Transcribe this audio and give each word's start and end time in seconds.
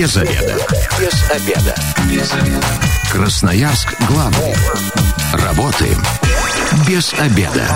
Без 0.00 0.16
обеда. 0.16 0.56
Без 0.98 1.30
обеда. 1.30 1.74
Без 2.10 2.32
обеда. 2.32 2.66
Красноярск 3.12 3.94
главный. 4.08 4.54
Работаем 5.34 5.98
без 6.88 7.12
обеда. 7.18 7.68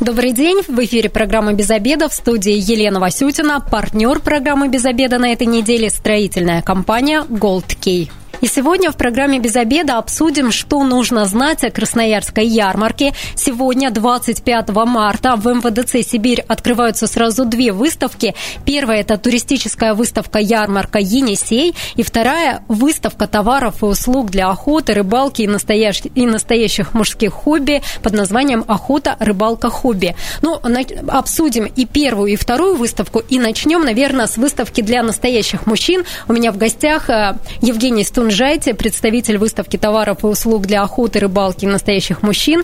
Добрый 0.00 0.32
день. 0.32 0.60
В 0.68 0.78
эфире 0.84 1.08
программа 1.08 1.54
«Без 1.54 1.70
обеда» 1.70 2.10
в 2.10 2.12
студии 2.12 2.52
Елена 2.52 3.00
Васютина. 3.00 3.60
Партнер 3.60 4.20
программы 4.20 4.68
«Без 4.68 4.84
обеда» 4.84 5.18
на 5.18 5.32
этой 5.32 5.46
неделе– 5.46 5.88
строительная 5.90 6.60
компания 6.60 7.24
«Gold 7.30 7.68
Key». 7.80 8.10
И 8.42 8.48
сегодня 8.48 8.90
в 8.90 8.96
программе 8.96 9.38
«Без 9.38 9.54
обеда» 9.54 9.98
обсудим, 9.98 10.50
что 10.50 10.82
нужно 10.82 11.26
знать 11.26 11.62
о 11.62 11.70
Красноярской 11.70 12.44
ярмарке. 12.44 13.14
Сегодня, 13.36 13.92
25 13.92 14.68
марта, 14.84 15.36
в 15.36 15.46
МВДЦ 15.46 16.04
«Сибирь» 16.04 16.44
открываются 16.48 17.06
сразу 17.06 17.44
две 17.44 17.70
выставки. 17.70 18.34
Первая– 18.66 19.00
это 19.02 19.16
туристическая 19.16 19.94
выставка 19.94 20.40
«Ярмарка 20.40 20.98
Енисей», 20.98 21.76
и 21.94 22.02
вторая– 22.02 22.64
выставка 22.68 23.28
товаров 23.28 23.84
и 23.84 23.86
услуг 23.86 24.32
для 24.32 24.48
охоты, 24.48 24.94
рыбалки 24.94 25.42
и, 25.42 25.46
настоящих, 25.46 26.10
и 26.16 26.26
настоящих 26.26 26.94
мужских 26.94 27.32
хобби 27.32 27.80
под 28.02 28.12
названием 28.12 28.64
«Охота, 28.66 29.14
рыбалка, 29.20 29.70
хобби». 29.70 30.16
Ну, 30.40 30.60
обсудим 31.06 31.66
и 31.66 31.86
первую, 31.86 32.32
и 32.32 32.36
вторую 32.36 32.74
выставку, 32.74 33.20
и 33.20 33.38
начнем, 33.38 33.84
наверное, 33.84 34.26
с 34.26 34.36
выставки 34.36 34.80
для 34.80 35.04
настоящих 35.04 35.66
мужчин. 35.66 36.02
У 36.26 36.32
меня 36.32 36.50
в 36.50 36.56
гостях 36.56 37.08
э, 37.08 37.36
Евгений 37.60 38.02
Стун 38.02 38.31
Жайте, 38.32 38.72
представитель 38.72 39.36
выставки 39.36 39.76
товаров 39.76 40.24
и 40.24 40.26
услуг 40.26 40.62
для 40.62 40.82
охоты, 40.82 41.18
рыбалки 41.18 41.66
настоящих 41.66 42.22
мужчин. 42.22 42.62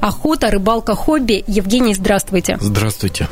Охота, 0.00 0.50
рыбалка, 0.50 0.94
хобби. 0.94 1.44
Евгений, 1.46 1.92
здравствуйте. 1.92 2.56
Здравствуйте. 2.58 3.28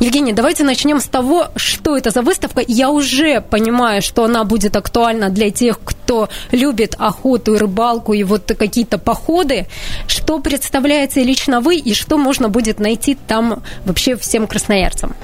Евгений, 0.00 0.32
давайте 0.32 0.64
начнем 0.64 0.98
с 0.98 1.06
того, 1.06 1.46
что 1.54 1.96
это 1.96 2.10
за 2.10 2.22
выставка. 2.22 2.60
Я 2.66 2.90
уже 2.90 3.40
понимаю, 3.40 4.02
что 4.02 4.24
она 4.24 4.42
будет 4.42 4.74
актуальна 4.74 5.30
для 5.30 5.52
тех, 5.52 5.78
кто 5.84 6.28
любит 6.50 6.96
охоту 6.98 7.54
и 7.54 7.58
рыбалку 7.58 8.14
и 8.14 8.24
вот 8.24 8.52
какие-то 8.58 8.98
походы. 8.98 9.68
Что 10.08 10.40
представляете 10.40 11.22
лично 11.22 11.60
вы 11.60 11.76
и 11.76 11.94
что 11.94 12.18
можно 12.18 12.48
будет 12.48 12.80
найти 12.80 13.16
там 13.28 13.62
вообще 13.84 14.16
всем 14.16 14.48
красноярцам? 14.48 15.14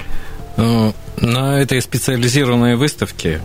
Э, 0.55 0.93
на 1.17 1.59
этой 1.59 1.81
специализированной 1.81 2.77
выставке 2.77 3.41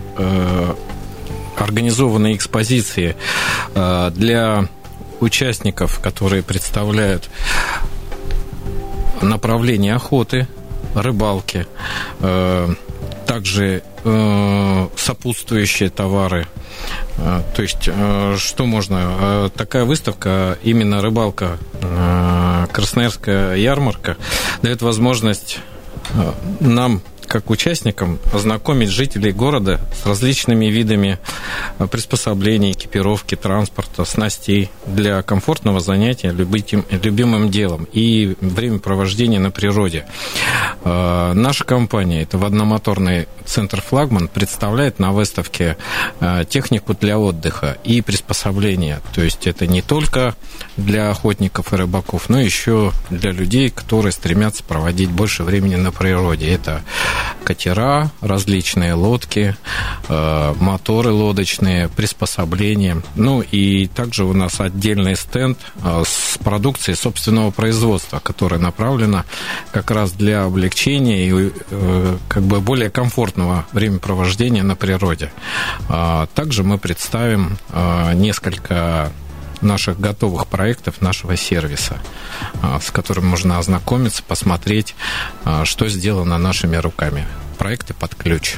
организованные 1.60 2.34
экспозиции 2.36 3.16
э, 3.74 4.10
для 4.14 4.68
участников, 5.20 6.00
которые 6.00 6.42
представляют 6.42 7.28
направление 9.20 9.94
охоты, 9.94 10.48
рыбалки, 10.94 11.66
э, 12.20 12.74
также 13.26 13.82
э, 14.04 14.88
сопутствующие 14.96 15.90
товары. 15.90 16.46
То 17.54 17.62
есть, 17.62 17.90
что 18.38 18.64
можно? 18.64 19.50
Такая 19.54 19.84
выставка, 19.84 20.56
именно 20.62 21.02
рыбалка, 21.02 21.58
Красноярская 22.72 23.56
ярмарка, 23.56 24.16
дает 24.62 24.80
возможность 24.80 25.58
нам 26.60 27.02
как 27.30 27.48
участникам 27.48 28.18
ознакомить 28.32 28.88
жителей 28.88 29.30
города 29.30 29.80
с 29.94 30.04
различными 30.04 30.66
видами 30.66 31.20
э, 31.78 31.86
приспособлений, 31.86 32.72
экипировки, 32.72 33.36
транспорта, 33.36 34.04
снастей 34.04 34.68
для 34.84 35.22
комфортного 35.22 35.78
занятия 35.78 36.32
любым, 36.32 36.84
любимым 36.90 37.48
делом 37.48 37.86
и 37.92 38.34
времяпровождения 38.40 39.38
на 39.38 39.52
природе. 39.52 40.06
Э, 40.82 41.32
наша 41.32 41.62
компания, 41.62 42.22
это 42.22 42.36
водномоторный 42.36 43.28
центр 43.46 43.80
«Флагман», 43.80 44.26
представляет 44.26 44.98
на 44.98 45.12
выставке 45.12 45.76
э, 46.18 46.44
технику 46.48 46.94
для 46.94 47.16
отдыха 47.16 47.78
и 47.84 48.02
приспособления. 48.02 49.00
То 49.14 49.22
есть 49.22 49.46
это 49.46 49.68
не 49.68 49.82
только 49.82 50.34
для 50.76 51.10
охотников 51.10 51.72
и 51.72 51.76
рыбаков, 51.76 52.28
но 52.28 52.40
еще 52.40 52.92
для 53.08 53.30
людей, 53.30 53.70
которые 53.70 54.10
стремятся 54.10 54.64
проводить 54.64 55.10
больше 55.10 55.44
времени 55.44 55.76
на 55.76 55.92
природе. 55.92 56.52
Это 56.52 56.82
катера, 57.44 58.10
различные 58.20 58.94
лодки, 58.94 59.56
э, 60.08 60.54
моторы 60.60 61.10
лодочные, 61.10 61.88
приспособления. 61.88 63.02
Ну 63.14 63.42
и 63.42 63.86
также 63.88 64.24
у 64.24 64.32
нас 64.32 64.60
отдельный 64.60 65.16
стенд 65.16 65.58
э, 65.82 66.02
с 66.06 66.38
продукцией 66.38 66.96
собственного 66.96 67.50
производства, 67.50 68.20
которая 68.20 68.60
направлена 68.60 69.24
как 69.72 69.90
раз 69.90 70.12
для 70.12 70.44
облегчения 70.44 71.28
и 71.28 71.52
э, 71.70 72.16
как 72.28 72.42
бы 72.42 72.60
более 72.60 72.90
комфортного 72.90 73.66
времяпровождения 73.72 74.62
на 74.62 74.76
природе. 74.76 75.32
А 75.88 76.26
также 76.34 76.62
мы 76.62 76.78
представим 76.78 77.58
несколько 78.14 79.12
наших 79.62 80.00
готовых 80.00 80.46
проектов 80.46 81.00
нашего 81.00 81.36
сервиса, 81.36 81.98
а, 82.62 82.80
с 82.80 82.90
которым 82.90 83.26
можно 83.26 83.58
ознакомиться, 83.58 84.22
посмотреть, 84.22 84.94
а, 85.44 85.64
что 85.64 85.88
сделано 85.88 86.38
нашими 86.38 86.76
руками. 86.76 87.26
Проекты 87.60 87.92
под 87.92 88.14
ключ. 88.14 88.56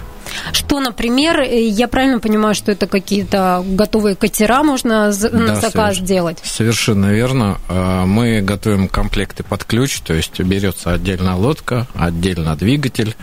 Что, 0.53 0.79
например, 0.79 1.41
э, 1.41 1.67
я 1.67 1.89
правильно 1.89 2.21
понимаю, 2.21 2.55
что 2.55 2.71
это 2.71 2.87
какие-то 2.87 3.65
готовые 3.67 4.15
катера 4.15 4.63
можно 4.63 5.07
на 5.07 5.47
да, 5.47 5.57
заказ 5.57 5.97
соверш... 5.97 5.99
делать? 5.99 6.39
Совершенно 6.45 7.07
верно. 7.07 7.59
А, 7.69 8.07
мы 8.07 8.41
готовим 8.43 8.87
комплекты 8.87 9.43
под 9.43 9.65
ключ, 9.65 9.99
то 10.03 10.15
есть 10.15 10.39
берется 10.39 10.93
отдельно 10.93 11.37
лодка, 11.37 11.89
отдельно 11.95 12.55
двигатель, 12.55 13.17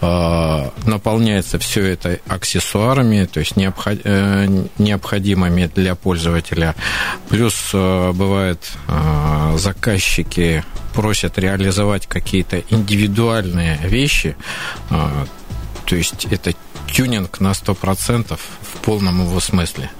а, 0.00 0.72
наполняется 0.86 1.58
все 1.58 1.84
это 1.84 2.20
аксессуарами, 2.28 3.24
то 3.24 3.40
есть 3.40 3.54
э, 3.56 4.64
необходимыми 4.78 5.68
для 5.74 5.96
пользователя. 5.96 6.76
Плюс 7.28 7.70
э, 7.72 8.12
бывает 8.12 8.60
заказчики 9.56 10.62
просят 10.94 11.38
реализовать 11.38 12.06
какие-то 12.06 12.62
индивидуальные 12.70 13.78
вещи, 13.82 14.36
то 14.88 15.96
есть 15.96 16.26
это 16.30 16.54
тюнинг 16.86 17.40
на 17.40 17.52
100% 17.52 18.38
в 18.38 18.78
полном 18.82 19.26
его 19.26 19.40
смысле. 19.40 19.90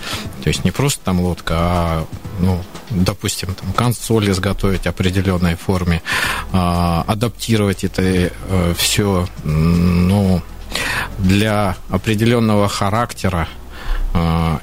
То 0.43 0.49
есть 0.49 0.65
не 0.65 0.71
просто 0.71 1.05
там 1.05 1.21
лодка, 1.21 1.55
а, 1.57 2.07
ну, 2.41 2.63
допустим, 2.91 3.55
там 3.55 3.73
консоль 3.73 4.31
изготовить 4.31 4.87
определенной 4.87 5.57
форме, 5.57 6.03
а, 6.53 7.05
адаптировать 7.07 7.85
это 7.85 8.03
э, 8.03 8.75
все, 8.77 9.27
ну, 9.43 10.43
для 11.19 11.77
определенного 11.89 12.69
характера 12.69 13.49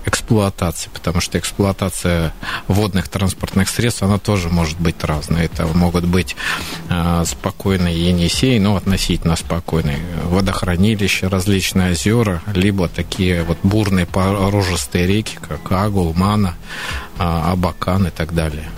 эксплуатации, 0.06 0.89
потому 0.94 1.19
что 1.19 1.38
эксплуатация 1.38 2.34
водных 2.67 3.09
транспортных 3.09 3.69
средств, 3.69 4.03
она 4.03 4.17
тоже 4.17 4.50
может 4.50 4.79
быть 4.79 5.03
разная. 5.03 5.45
Это 5.45 5.67
могут 5.67 6.06
быть 6.06 6.35
э, 6.89 7.23
спокойные 7.25 8.07
Енисей, 8.09 8.59
но 8.59 8.78
относительно 8.78 9.35
спокойные 9.35 10.00
водохранилища, 10.25 11.29
различные 11.29 11.91
озера, 11.91 12.41
либо 12.53 12.88
такие 12.88 13.44
вот 13.44 13.57
бурные 13.63 14.06
порожистые 14.06 15.06
реки, 15.06 15.38
как 15.47 15.72
Агул, 15.72 16.13
Мана, 16.13 16.56
э, 17.19 17.23
Абакан 17.23 18.07
и 18.07 18.11
так 18.11 18.34
далее. 18.34 18.69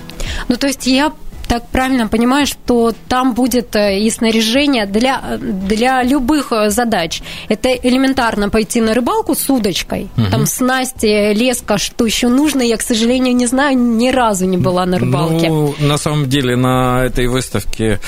Ну, 0.47 0.57
то 0.57 0.67
есть 0.67 0.87
я 0.87 1.13
так 1.47 1.67
правильно 1.67 2.07
понимаю, 2.07 2.45
что 2.45 2.93
там 3.07 3.33
будет 3.33 3.75
э, 3.75 3.99
и 3.99 4.09
снаряжение 4.09 4.85
для, 4.85 5.37
для 5.39 6.03
любых 6.03 6.51
э, 6.51 6.69
задач. 6.69 7.21
Это 7.49 7.69
элементарно 7.69 8.49
пойти 8.49 8.81
на 8.81 8.93
рыбалку 8.93 9.35
с 9.35 9.49
удочкой, 9.49 10.09
угу. 10.17 10.27
там 10.31 10.45
снасти, 10.45 11.33
леска, 11.33 11.77
что 11.77 12.05
еще 12.05 12.27
нужно, 12.27 12.61
я, 12.61 12.77
к 12.77 12.81
сожалению, 12.81 13.35
не 13.35 13.47
знаю, 13.47 13.77
ни 13.77 14.09
разу 14.09 14.45
не 14.45 14.57
была 14.57 14.85
на 14.85 14.99
рыбалке. 14.99 15.49
Ну, 15.49 15.75
на 15.79 15.97
самом 15.97 16.29
деле, 16.29 16.55
на 16.55 17.03
этой 17.03 17.27
выставке 17.27 17.99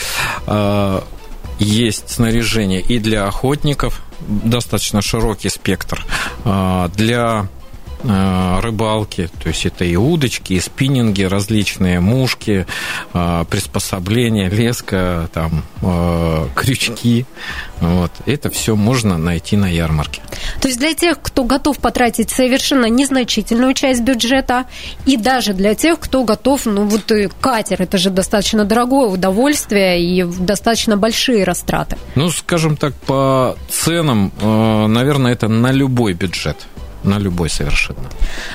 э, 0.48 1.02
есть 1.60 2.10
снаряжение 2.10 2.82
и 2.82 3.00
для 3.00 3.26
охотников, 3.28 4.02
достаточно 4.20 5.02
широкий 5.02 5.50
спектр, 5.50 6.06
э, 6.44 6.90
для 6.96 7.48
рыбалки, 8.04 9.30
то 9.42 9.50
есть 9.50 9.66
это 9.66 9.86
и 9.86 9.96
удочки, 9.96 10.54
и 10.54 10.60
спиннинги 10.60 11.24
различные, 11.24 12.00
мушки, 12.00 12.66
э, 13.14 13.46
приспособления, 13.50 14.50
леска, 14.50 15.30
там, 15.34 15.64
э, 15.82 16.48
крючки. 16.56 17.26
Вот. 17.80 18.12
Это 18.26 18.50
все 18.50 18.76
можно 18.76 19.18
найти 19.18 19.58
на 19.58 19.68
ярмарке. 19.68 20.22
То 20.62 20.68
есть 20.68 20.80
для 20.80 20.94
тех, 20.94 21.22
кто 21.22 21.44
готов 21.44 21.80
потратить 21.80 22.30
совершенно 22.30 22.86
незначительную 22.86 23.74
часть 23.74 24.02
бюджета, 24.02 24.66
и 25.06 25.18
даже 25.18 25.54
для 25.54 25.76
тех, 25.76 26.00
кто 26.00 26.24
готов, 26.24 26.66
ну 26.66 26.86
вот 26.86 27.12
катер, 27.42 27.82
это 27.82 27.98
же 27.98 28.10
достаточно 28.10 28.66
дорогое 28.66 29.08
удовольствие 29.08 30.02
и 30.02 30.24
достаточно 30.24 30.98
большие 30.98 31.44
растраты. 31.44 31.98
Ну, 32.16 32.30
скажем 32.30 32.78
так, 32.78 32.94
по 32.94 33.58
ценам, 33.70 34.32
наверное, 34.42 35.34
это 35.34 35.48
на 35.48 35.72
любой 35.72 36.14
бюджет. 36.14 36.58
На 37.06 37.20
любой 37.20 37.50
совершенно. 37.50 38.00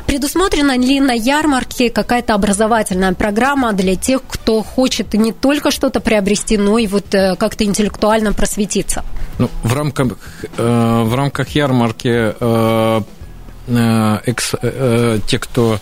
Предусмотрена 0.07 0.77
ли 0.77 1.01
на 1.01 1.13
ярмарке 1.13 1.91
какая-то 1.91 2.35
образовательная 2.35 3.13
программа 3.13 3.73
для 3.73 3.97
тех, 3.97 4.23
кто 4.29 4.63
хочет 4.63 5.15
не 5.15 5.33
только 5.33 5.71
что-то 5.71 6.01
приобрести, 6.01 6.59
но 6.59 6.79
и 6.79 6.87
вот 6.87 7.15
э, 7.15 7.37
как-то 7.37 7.65
интеллектуально 7.65 8.33
просветиться? 8.33 9.05
Ну, 9.39 9.51
в 9.63 9.75
рамках, 9.75 10.19
э, 10.57 11.03
в 11.05 11.15
рамках 11.15 11.49
ярмарки 11.51 12.35
э, 12.41 13.01
экс, 14.27 14.55
те, 15.29 15.39
кто 15.39 15.79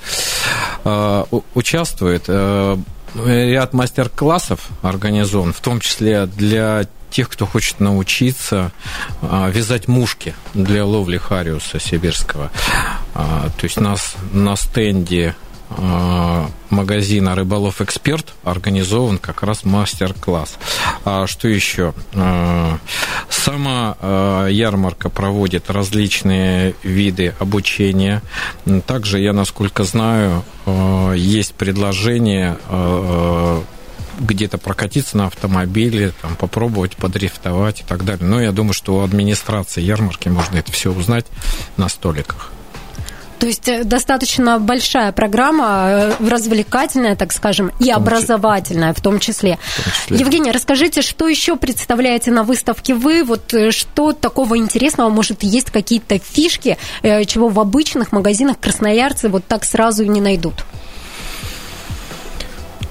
участвует, 1.54 2.28
ряд 2.28 3.72
мастер-классов 3.72 4.68
организован, 4.82 5.54
в 5.54 5.60
том 5.60 5.80
числе 5.80 6.26
для 6.26 6.84
тех, 7.10 7.28
кто 7.28 7.46
хочет 7.46 7.80
научиться 7.80 8.72
а, 9.22 9.48
вязать 9.48 9.88
мушки 9.88 10.34
для 10.54 10.84
ловли 10.84 11.18
хариуса 11.18 11.80
сибирского. 11.80 12.50
А, 13.14 13.48
то 13.56 13.64
есть 13.64 13.80
нас 13.80 14.14
на 14.32 14.56
стенде 14.56 15.34
а, 15.70 16.48
магазина 16.70 17.34
«Рыболов 17.34 17.80
Эксперт» 17.80 18.34
организован 18.44 19.18
как 19.18 19.42
раз 19.42 19.64
мастер-класс. 19.64 20.56
А 21.04 21.26
что 21.26 21.48
еще? 21.48 21.94
Сама 23.30 23.96
ярмарка 24.48 25.08
проводит 25.08 25.70
различные 25.70 26.74
виды 26.82 27.34
обучения. 27.38 28.22
Также, 28.86 29.18
я 29.20 29.32
насколько 29.32 29.84
знаю, 29.84 30.44
есть 31.14 31.54
предложение 31.54 32.58
где-то 34.18 34.58
прокатиться 34.58 35.16
на 35.16 35.26
автомобиле, 35.26 36.12
там, 36.20 36.36
попробовать 36.36 36.96
подрифтовать 36.96 37.80
и 37.80 37.84
так 37.84 38.04
далее. 38.04 38.26
Но 38.26 38.40
я 38.40 38.52
думаю, 38.52 38.72
что 38.72 38.96
у 38.96 39.00
администрации 39.02 39.80
ярмарки 39.80 40.28
можно 40.28 40.56
это 40.56 40.72
все 40.72 40.92
узнать 40.92 41.26
на 41.76 41.88
столиках. 41.88 42.52
То 43.38 43.46
есть 43.46 43.68
э, 43.68 43.84
достаточно 43.84 44.58
большая 44.58 45.12
программа, 45.12 45.86
э, 45.88 46.12
развлекательная, 46.20 47.14
так 47.16 47.32
скажем, 47.32 47.70
и 47.78 47.90
образовательная 47.90 48.92
в 48.92 49.00
том 49.00 49.20
числе. 49.20 49.58
В 49.76 49.84
том 49.84 49.92
числе. 49.92 50.18
Евгений, 50.18 50.50
расскажите, 50.50 51.02
что 51.02 51.28
еще 51.28 51.56
представляете 51.56 52.30
на 52.30 52.42
выставке 52.42 52.94
вы? 52.94 53.22
Вот 53.22 53.54
э, 53.54 53.70
что 53.70 54.12
такого 54.12 54.58
интересного, 54.58 55.08
может, 55.08 55.42
есть 55.42 55.70
какие-то 55.70 56.18
фишки, 56.18 56.78
чего 57.02 57.48
в 57.48 57.60
обычных 57.60 58.12
магазинах 58.12 58.58
красноярцы 58.58 59.28
вот 59.28 59.44
так 59.46 59.64
сразу 59.64 60.02
и 60.02 60.08
не 60.08 60.20
найдут? 60.20 60.64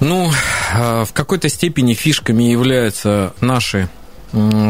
Ну, 0.00 0.30
а, 0.74 1.04
в 1.04 1.12
какой-то 1.12 1.48
степени 1.48 1.94
фишками 1.94 2.44
являются 2.44 3.34
наши 3.40 3.88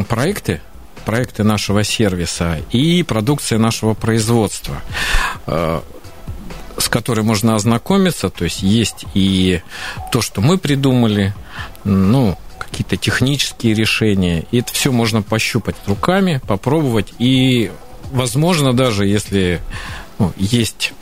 проекты, 0.09 0.61
проекты 1.05 1.43
нашего 1.43 1.85
сервиса 1.85 2.59
и 2.71 3.03
продукция 3.03 3.59
нашего 3.59 3.95
производства 3.95 4.77
а, 5.47 5.83
с 6.79 6.89
которой 6.89 7.23
можно 7.23 7.57
ознакомиться, 7.57 8.31
то 8.31 8.45
есть 8.45 8.63
есть 8.63 9.05
и 9.15 9.63
то, 10.13 10.21
что 10.23 10.41
мы 10.41 10.59
придумали, 10.59 11.35
ну, 11.85 12.39
какие-то 12.59 12.97
технические 12.97 13.75
решения, 13.75 14.45
и 14.51 14.61
это 14.61 14.73
все 14.73 14.93
можно 14.93 15.23
пощупать 15.23 15.77
руками, 15.87 16.41
попробовать, 16.47 17.13
и, 17.19 17.73
возможно, 18.13 18.73
даже 18.73 19.07
если 19.07 19.61
ну, 20.19 20.33
есть 20.37 20.93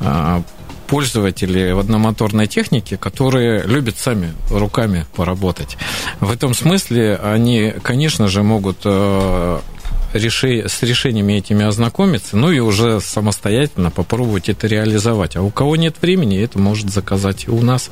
а, 0.00 0.42
пользователи 0.86 1.72
в 1.72 1.78
одномоторной 1.78 2.46
технике, 2.46 2.96
которые 2.96 3.62
любят 3.64 3.98
сами 3.98 4.32
руками 4.50 5.06
поработать. 5.16 5.76
В 6.20 6.30
этом 6.30 6.54
смысле 6.54 7.16
они, 7.22 7.72
конечно 7.82 8.28
же, 8.28 8.42
могут 8.42 8.78
э, 8.84 9.60
реши, 10.14 10.68
с 10.68 10.82
решениями 10.82 11.34
этими 11.34 11.64
ознакомиться, 11.64 12.36
ну 12.36 12.50
и 12.50 12.58
уже 12.60 13.00
самостоятельно 13.00 13.90
попробовать 13.90 14.48
это 14.48 14.66
реализовать. 14.66 15.36
А 15.36 15.42
у 15.42 15.50
кого 15.50 15.76
нет 15.76 15.96
времени, 16.00 16.42
это 16.42 16.58
может 16.58 16.90
заказать 16.90 17.44
и 17.46 17.50
у 17.50 17.60
нас. 17.62 17.90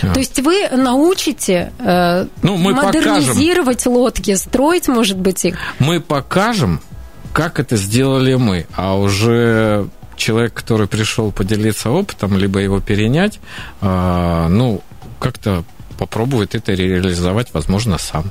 То 0.00 0.18
есть 0.18 0.38
вы 0.40 0.68
научите 0.68 1.72
э, 1.78 2.26
ну, 2.42 2.56
мы 2.56 2.74
модернизировать 2.74 3.78
покажем. 3.78 3.92
лодки, 3.92 4.34
строить, 4.34 4.88
может 4.88 5.16
быть, 5.16 5.44
их? 5.44 5.56
Мы 5.78 6.00
покажем, 6.00 6.80
как 7.32 7.60
это 7.60 7.76
сделали 7.76 8.34
мы, 8.34 8.66
а 8.74 8.96
уже 8.96 9.88
человек, 10.16 10.54
который 10.54 10.86
пришел 10.86 11.30
поделиться 11.32 11.90
опытом, 11.90 12.36
либо 12.36 12.60
его 12.60 12.80
перенять, 12.80 13.40
а, 13.80 14.48
ну, 14.48 14.82
как-то 15.18 15.64
попробует 15.98 16.54
это 16.54 16.72
реализовать, 16.72 17.48
возможно, 17.52 17.98
сам. 17.98 18.30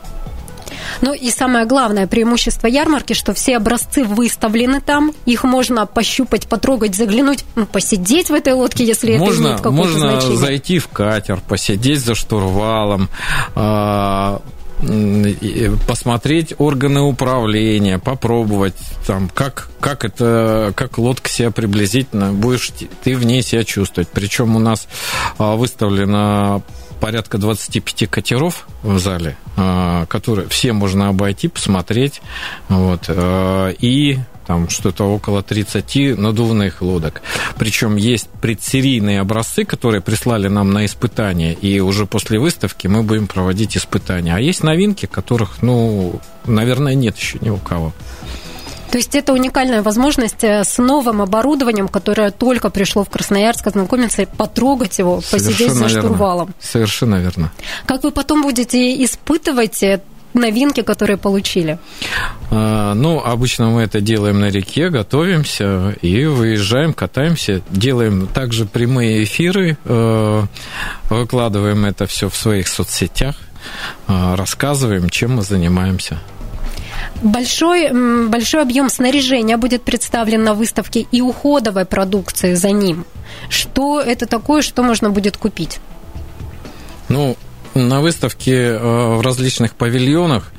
Ну 1.01 1.13
и 1.13 1.29
самое 1.29 1.65
главное 1.65 2.07
преимущество 2.07 2.67
ярмарки, 2.67 3.13
что 3.13 3.33
все 3.33 3.57
образцы 3.57 4.03
выставлены 4.03 4.81
там, 4.81 5.13
их 5.25 5.43
можно 5.43 5.85
пощупать, 5.85 6.47
потрогать, 6.47 6.95
заглянуть, 6.95 7.45
ну, 7.55 7.65
посидеть 7.65 8.29
в 8.29 8.33
этой 8.33 8.53
лодке, 8.53 8.85
если 8.85 9.17
можно, 9.17 9.33
это 9.33 9.41
имеет 9.41 9.57
какое-то 9.57 9.77
можно 9.77 9.99
значение. 9.99 10.29
Можно 10.29 10.35
зайти 10.35 10.79
в 10.79 10.87
катер, 10.87 11.39
посидеть 11.47 11.99
за 11.99 12.15
штурвалом, 12.15 13.09
а, 13.55 14.41
посмотреть 15.88 16.54
органы 16.57 17.01
управления, 17.01 18.00
попробовать 18.00 18.75
там, 19.07 19.30
как, 19.30 19.69
как 19.80 20.06
это, 20.06 20.74
как 20.75 20.98
лодка 20.98 21.30
себя 21.30 21.51
приблизительно 21.51 22.33
будешь 22.33 22.72
ты 23.04 23.16
в 23.16 23.25
ней 23.25 23.42
себя 23.42 23.63
чувствовать. 23.63 24.10
Причем 24.10 24.56
у 24.56 24.60
нас 24.60 24.88
а, 25.38 25.56
выставлено 25.56 26.62
порядка 27.00 27.38
25 27.38 28.10
катеров 28.10 28.68
в 28.83 29.00
зале, 29.00 29.38
а, 29.57 30.06
которые 30.07 30.48
все 30.50 30.74
можно 30.74 31.10
обойти, 31.10 31.48
посмотреть. 31.48 32.21
Вот, 32.69 33.06
а, 33.07 33.69
и 33.80 34.19
там 34.45 34.69
что-то 34.69 35.06
около 35.06 35.44
30 35.44 36.18
надувных 36.18 36.81
лодок. 36.81 37.21
Причем 37.57 37.95
есть 37.95 38.30
предсерийные 38.42 39.21
образцы, 39.21 39.65
которые 39.65 40.01
прислали 40.01 40.47
нам 40.47 40.71
на 40.71 40.86
испытания, 40.86 41.53
и 41.53 41.80
уже 41.80 42.06
после 42.06 42.39
выставки 42.39 42.88
мы 42.88 43.03
будем 43.03 43.27
проводить 43.27 43.77
испытания. 43.77 44.36
А 44.36 44.39
есть 44.39 44.63
новинки, 44.63 45.06
которых, 45.06 45.62
ну, 45.62 46.19
наверное, 46.45 46.95
нет 46.95 47.18
еще 47.18 47.38
ни 47.42 47.50
у 47.50 47.57
кого. 47.57 47.94
То 48.92 49.00
есть 49.00 49.13
это 49.13 49.33
уникальная 49.33 49.81
возможность 49.81 50.44
э, 50.44 50.63
с 50.63 50.77
новым 50.77 51.21
оборудованием, 51.21 51.89
которое 51.89 52.31
только 52.31 52.69
пришло 52.69 53.03
в 53.03 53.09
Красноярск, 53.09 53.68
ознакомиться, 53.68 54.25
потрогать 54.25 55.00
его, 55.00 55.19
Совершенно 55.19 55.51
посидеть 55.51 55.74
за 55.74 55.86
верно. 55.88 56.01
штурвалом. 56.01 56.56
Совершенно 56.62 57.15
верно. 57.15 57.51
Как 57.86 58.03
вы 58.03 58.12
потом 58.12 58.42
будете 58.42 59.03
испытывать 59.03 59.83
э, 59.83 60.01
новинки, 60.35 60.81
которые 60.81 61.17
получили? 61.17 61.79
А, 62.51 62.93
ну, 62.93 63.19
обычно 63.19 63.69
мы 63.69 63.83
это 63.83 64.01
делаем 64.01 64.39
на 64.39 64.49
реке, 64.49 64.89
готовимся 64.89 65.95
и 66.01 66.25
выезжаем, 66.25 66.93
катаемся, 66.93 67.61
делаем 67.69 68.27
также 68.27 68.65
прямые 68.65 69.23
эфиры, 69.23 69.77
э, 69.83 70.43
выкладываем 71.09 71.85
это 71.85 72.05
все 72.05 72.29
в 72.29 72.35
своих 72.35 72.67
соцсетях, 72.67 73.35
э, 74.07 74.35
рассказываем, 74.35 75.09
чем 75.09 75.35
мы 75.35 75.41
занимаемся. 75.41 76.19
Большой, 77.21 77.91
большой 78.27 78.61
объем 78.61 78.89
снаряжения 78.89 79.57
будет 79.57 79.83
представлен 79.83 80.44
на 80.44 80.54
выставке 80.54 81.07
и 81.11 81.21
уходовой 81.21 81.85
продукции 81.85 82.54
за 82.54 82.71
ним. 82.71 83.06
Что 83.49 84.01
это 84.01 84.25
такое, 84.25 84.61
что 84.61 84.83
можно 84.83 85.09
будет 85.09 85.37
купить? 85.37 85.80
Ну, 87.07 87.37
на 87.75 87.99
выставке 88.01 88.53
э, 88.53 88.77
в 88.77 89.21
различных 89.21 89.75
павильонах, 89.75 90.51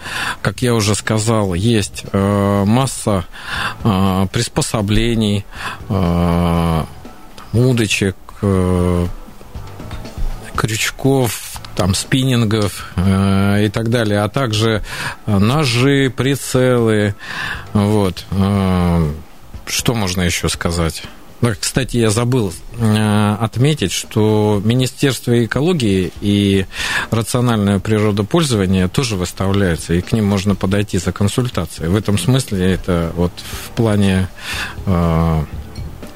как 0.42 0.62
я 0.62 0.74
уже 0.74 0.94
сказал, 0.94 1.54
есть 1.54 2.04
э, 2.12 2.64
масса 2.66 3.24
э, 3.82 4.26
приспособлений, 4.32 5.44
удочек, 7.52 8.16
крючков, 10.54 11.60
там 11.74 11.94
спиннингов 11.94 12.92
и 12.96 13.70
так 13.72 13.88
далее, 13.88 14.20
а 14.20 14.28
также 14.28 14.82
ножи, 15.26 16.12
прицелы, 16.14 17.14
вот. 17.72 18.26
Что 19.66 19.94
можно 19.94 20.22
еще 20.22 20.48
сказать? 20.50 21.02
Кстати, 21.60 21.98
я 21.98 22.10
забыл 22.10 22.52
э, 22.78 23.36
отметить, 23.40 23.92
что 23.92 24.60
Министерство 24.64 25.44
экологии 25.44 26.10
и 26.20 26.66
рациональное 27.10 27.78
природопользование 27.78 28.88
тоже 28.88 29.16
выставляются, 29.16 29.94
и 29.94 30.00
к 30.00 30.12
ним 30.12 30.24
можно 30.24 30.54
подойти 30.54 30.98
за 30.98 31.12
консультацией. 31.12 31.90
В 31.90 31.96
этом 31.96 32.18
смысле 32.18 32.72
это 32.72 33.12
вот 33.16 33.32
в 33.38 33.70
плане 33.70 34.28
э, 34.86 35.44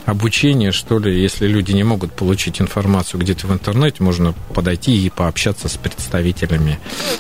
обучения, 0.06 0.72
что 0.72 0.98
ли, 0.98 1.20
если 1.20 1.46
люди 1.46 1.72
не 1.72 1.84
могут 1.84 2.12
получить 2.12 2.60
информацию 2.60 3.20
где-то 3.20 3.46
в 3.46 3.52
интернете, 3.52 4.02
можно 4.02 4.34
подойти 4.54 5.04
и 5.04 5.10
пообщаться 5.10 5.68
с 5.68 5.76
представителями 5.76 6.78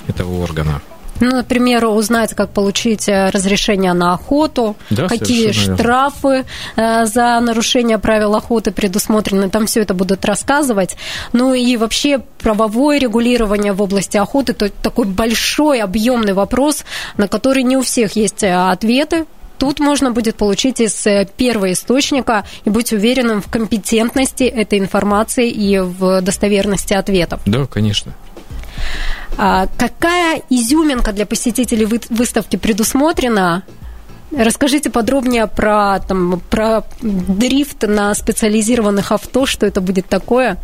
этого 0.08 0.42
органа. 0.42 0.80
Ну, 1.20 1.36
например, 1.36 1.84
узнать, 1.86 2.34
как 2.34 2.50
получить 2.50 3.08
э, 3.08 3.30
разрешение 3.30 3.92
на 3.92 4.14
охоту, 4.14 4.76
да, 4.90 5.08
какие 5.08 5.52
штрафы 5.52 6.44
верно. 6.76 7.02
Э, 7.02 7.06
за 7.06 7.38
нарушение 7.40 7.98
правил 7.98 8.34
охоты 8.34 8.72
предусмотрены. 8.72 9.50
Там 9.50 9.66
все 9.66 9.80
это 9.82 9.94
будут 9.94 10.24
рассказывать. 10.24 10.96
Ну 11.32 11.54
и 11.54 11.76
вообще 11.76 12.20
правовое 12.38 12.98
регулирование 12.98 13.72
в 13.72 13.82
области 13.82 14.16
охоты, 14.16 14.54
то 14.54 14.70
такой 14.70 15.06
большой 15.06 15.80
объемный 15.80 16.32
вопрос, 16.32 16.84
на 17.16 17.28
который 17.28 17.62
не 17.62 17.76
у 17.76 17.82
всех 17.82 18.16
есть 18.16 18.42
э, 18.42 18.54
ответы 18.54 19.26
тут 19.58 19.78
можно 19.78 20.10
будет 20.10 20.36
получить 20.36 20.80
из 20.80 21.06
первого 21.36 21.72
источника 21.72 22.44
и 22.64 22.70
быть 22.70 22.94
уверенным 22.94 23.42
в 23.42 23.50
компетентности 23.50 24.44
этой 24.44 24.78
информации 24.78 25.50
и 25.50 25.78
в 25.78 26.22
достоверности 26.22 26.94
ответов. 26.94 27.42
Да, 27.44 27.66
конечно. 27.66 28.14
А 29.36 29.68
какая 29.78 30.42
изюминка 30.50 31.12
для 31.12 31.26
посетителей 31.26 31.86
выставки 32.10 32.56
предусмотрена? 32.56 33.62
Расскажите 34.36 34.90
подробнее 34.90 35.46
про, 35.46 35.98
там, 36.00 36.40
про 36.50 36.84
дрифт 37.00 37.82
на 37.82 38.14
специализированных 38.14 39.12
авто, 39.12 39.46
что 39.46 39.66
это 39.66 39.80
будет 39.80 40.06
такое? 40.06 40.56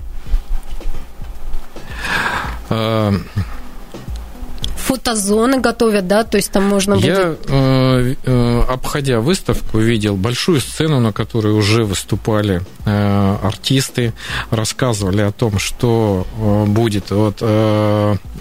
Фотозоны 4.86 5.58
готовят, 5.58 6.06
да, 6.06 6.22
то 6.22 6.36
есть 6.36 6.52
там 6.52 6.62
можно 6.64 6.94
будет... 6.94 7.06
Я, 7.06 7.34
э, 7.48 8.14
э, 8.24 8.60
обходя 8.68 9.18
выставку, 9.20 9.78
видел 9.78 10.16
большую 10.16 10.60
сцену, 10.60 11.00
на 11.00 11.12
которой 11.12 11.52
уже 11.52 11.84
выступали 11.84 12.62
э, 12.84 13.36
артисты, 13.42 14.12
рассказывали 14.50 15.22
о 15.22 15.32
том, 15.32 15.58
что 15.58 16.24
будет. 16.68 17.10
Вот 17.10 17.42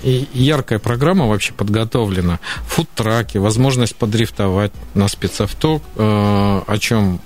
яркая 0.04 0.78
программа 0.78 1.28
вообще 1.28 1.52
подготовлена. 1.54 2.40
Фудтраки, 2.68 3.40
возможность 3.40 3.96
подрифтовать 3.96 4.72
на 4.94 5.08
спецавто, 5.08 5.82
о 5.96 6.78
чем 6.80 7.20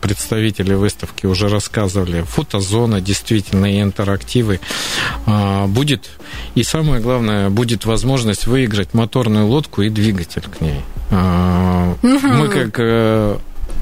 представители 0.00 0.72
выставки 0.72 1.26
уже 1.26 1.48
рассказывали. 1.48 2.22
Фотозона, 2.22 3.02
действительно, 3.02 3.66
и 3.66 3.82
интерактивы. 3.82 4.60
Будет, 5.68 6.08
и 6.54 6.62
самое 6.62 7.02
главное, 7.02 7.50
будет 7.50 7.84
возможность 7.84 8.46
выиграть 8.54 8.94
моторную 8.94 9.48
лодку 9.48 9.82
и 9.82 9.88
двигатель 9.88 10.42
к 10.42 10.60
ней. 10.60 10.80
А, 11.10 11.96
мы 12.02 12.46
как 12.48 12.78
э, 12.78 13.36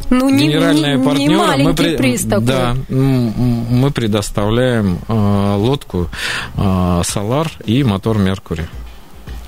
ну, 0.08 0.30
генеральные 0.30 0.96
не, 0.96 1.04
партнеры, 1.04 1.56
не 1.58 1.64
мы, 1.64 1.74
при... 1.74 2.16
да, 2.40 2.74
мы 2.88 3.90
предоставляем 3.90 4.98
э, 5.08 5.56
лодку 5.58 6.08
э, 6.56 6.60
Solar 7.02 7.48
и 7.66 7.84
мотор 7.84 8.16
Меркури. 8.16 8.66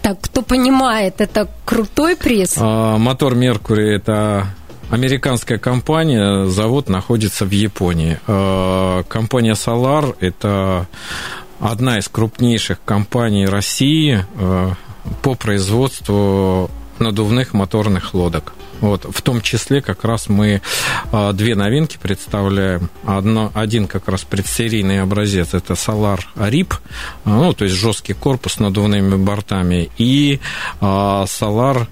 Так, 0.03 0.21
кто 0.21 0.43
понимает, 0.43 1.23
это 1.23 1.49
крутой 1.65 2.17
приз? 2.17 2.59
Э, 2.59 2.99
мотор 2.99 3.35
Меркури 3.35 3.97
это 3.97 4.49
американская 4.91 5.57
компания, 5.57 6.45
завод 6.49 6.91
находится 6.91 7.47
в 7.47 7.51
Японии. 7.51 8.19
Э, 8.27 9.05
компания 9.09 9.55
Solar 9.55 10.15
это 10.21 10.87
одна 11.61 11.99
из 11.99 12.09
крупнейших 12.09 12.79
компаний 12.85 13.47
России. 13.47 14.25
По 15.23 15.35
производству 15.35 16.71
надувных 16.99 17.53
моторных 17.53 18.15
лодок. 18.15 18.55
Вот, 18.81 19.07
в 19.09 19.23
том 19.23 19.41
числе 19.41 19.81
как 19.81 20.05
раз 20.05 20.29
мы 20.29 20.61
а, 21.11 21.33
две 21.33 21.55
новинки 21.55 21.99
представляем. 22.01 22.91
Одно, 23.07 23.51
один 23.55 23.87
как 23.87 24.09
раз 24.09 24.25
предсерийный 24.25 25.01
образец, 25.01 25.55
это 25.55 25.75
Solar 25.75 26.21
RIP, 26.37 26.75
а, 27.25 27.31
ну, 27.31 27.53
то 27.55 27.65
есть 27.65 27.77
жесткий 27.77 28.13
корпус 28.13 28.55
с 28.55 28.59
надувными 28.59 29.17
бортами, 29.17 29.91
и 29.97 30.41
а, 30.81 31.25
Solar 31.25 31.87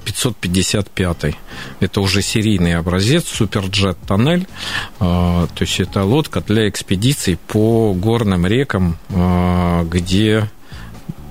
555. 0.00 1.36
Это 1.80 2.00
уже 2.00 2.22
серийный 2.22 2.76
образец, 2.76 3.28
Суперджет 3.28 3.96
тоннель, 4.06 4.46
то 4.98 5.48
есть 5.60 5.80
это 5.80 6.04
лодка 6.04 6.40
для 6.40 6.68
экспедиций 6.68 7.38
по 7.48 7.94
горным 7.94 8.46
рекам, 8.46 8.98
где 9.90 10.48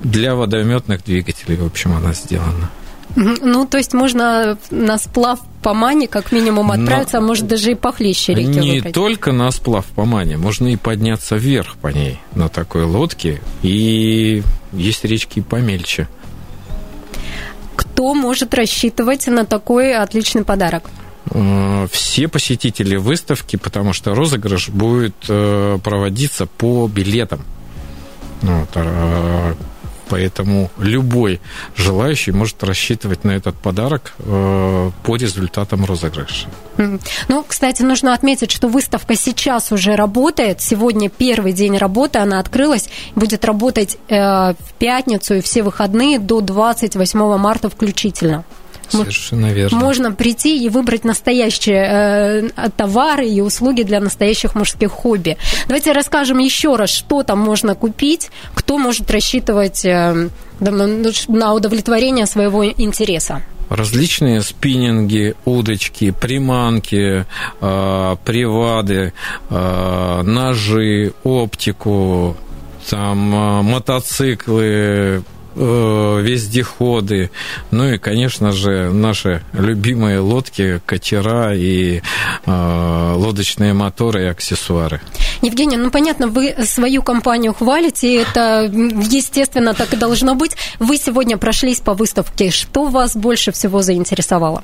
для 0.05 0.35
водометных 0.35 1.03
двигателей, 1.03 1.57
в 1.57 1.65
общем, 1.65 1.95
она 1.95 2.13
сделана. 2.13 2.69
Ну, 3.15 3.65
то 3.65 3.77
есть 3.77 3.93
можно 3.93 4.57
на 4.71 4.97
сплав 4.97 5.39
по 5.61 5.73
Мане 5.73 6.07
как 6.07 6.31
минимум 6.31 6.71
отправиться, 6.71 7.19
Но 7.19 7.23
а 7.23 7.27
может 7.27 7.47
даже 7.47 7.71
и 7.71 7.75
похлеще 7.75 8.33
реки 8.33 8.59
Не 8.59 8.75
выбрать. 8.77 8.93
только 8.93 9.31
на 9.31 9.49
сплав 9.51 9.85
по 9.85 10.05
Мане, 10.05 10.37
можно 10.37 10.67
и 10.67 10.75
подняться 10.75 11.35
вверх 11.35 11.77
по 11.77 11.87
ней 11.87 12.19
на 12.33 12.49
такой 12.49 12.83
лодке, 12.83 13.41
и 13.61 14.43
есть 14.73 15.05
речки 15.05 15.39
помельче. 15.41 16.07
Кто 17.75 18.13
может 18.13 18.53
рассчитывать 18.53 19.27
на 19.27 19.45
такой 19.45 19.95
отличный 19.95 20.43
подарок? 20.43 20.89
Э, 21.31 21.87
все 21.89 22.27
посетители 22.27 22.97
выставки, 22.97 23.55
потому 23.55 23.93
что 23.93 24.13
розыгрыш 24.13 24.69
будет 24.69 25.15
э, 25.29 25.79
проводиться 25.83 26.45
по 26.45 26.87
билетам. 26.87 27.41
Вот, 28.41 28.69
а, 28.75 29.55
Поэтому 30.09 30.69
любой 30.77 31.41
желающий 31.75 32.31
может 32.31 32.63
рассчитывать 32.63 33.23
на 33.23 33.31
этот 33.31 33.55
подарок 33.55 34.13
э, 34.19 34.91
по 35.03 35.15
результатам 35.15 35.85
розыгрыша. 35.85 36.47
Ну, 37.27 37.43
кстати, 37.47 37.81
нужно 37.81 38.13
отметить, 38.13 38.51
что 38.51 38.67
выставка 38.67 39.15
сейчас 39.15 39.71
уже 39.71 39.95
работает. 39.95 40.61
Сегодня 40.61 41.09
первый 41.09 41.53
день 41.53 41.77
работы, 41.77 42.19
она 42.19 42.39
открылась, 42.39 42.89
будет 43.15 43.45
работать 43.45 43.97
э, 44.07 44.15
в 44.53 44.73
пятницу 44.77 45.35
и 45.35 45.41
все 45.41 45.63
выходные 45.63 46.19
до 46.19 46.41
28 46.41 47.37
марта 47.37 47.69
включительно. 47.69 48.43
Совершенно 48.89 49.51
верно. 49.51 49.77
Можно 49.77 50.11
прийти 50.11 50.63
и 50.63 50.69
выбрать 50.69 51.03
настоящие 51.03 52.49
э, 52.55 52.69
товары 52.75 53.27
и 53.27 53.41
услуги 53.41 53.83
для 53.83 53.99
настоящих 53.99 54.55
мужских 54.55 54.91
хобби. 54.91 55.37
Давайте 55.67 55.91
расскажем 55.91 56.39
еще 56.39 56.75
раз, 56.75 56.89
что 56.89 57.23
там 57.23 57.39
можно 57.39 57.75
купить, 57.75 58.29
кто 58.53 58.77
может 58.77 59.09
рассчитывать 59.11 59.85
э, 59.85 60.29
на 60.59 61.53
удовлетворение 61.53 62.25
своего 62.25 62.65
интереса 62.65 63.41
различные 63.69 64.41
спиннинги, 64.41 65.35
удочки, 65.45 66.11
приманки, 66.11 67.25
э, 67.61 68.15
привады, 68.23 69.13
э, 69.49 70.21
ножи, 70.23 71.13
оптику, 71.23 72.37
там 72.89 73.33
э, 73.33 73.61
мотоциклы, 73.63 75.23
вездеходы, 75.55 77.31
ну 77.71 77.93
и, 77.93 77.97
конечно 77.97 78.51
же, 78.51 78.91
наши 78.91 79.41
любимые 79.53 80.19
лодки, 80.19 80.81
катера 80.85 81.55
и 81.55 82.01
э, 82.45 83.13
лодочные 83.15 83.73
моторы 83.73 84.23
и 84.23 84.27
аксессуары. 84.27 85.01
Евгений, 85.41 85.77
ну 85.77 85.91
понятно, 85.91 86.27
вы 86.27 86.55
свою 86.65 87.01
компанию 87.03 87.53
хвалите, 87.53 88.21
это 88.21 88.63
естественно 88.63 89.73
так 89.73 89.93
и 89.93 89.97
должно 89.97 90.35
быть. 90.35 90.55
Вы 90.79 90.97
сегодня 90.97 91.37
прошлись 91.37 91.79
по 91.79 91.93
выставке. 91.93 92.51
Что 92.51 92.85
вас 92.85 93.15
больше 93.15 93.51
всего 93.51 93.81
заинтересовало? 93.81 94.63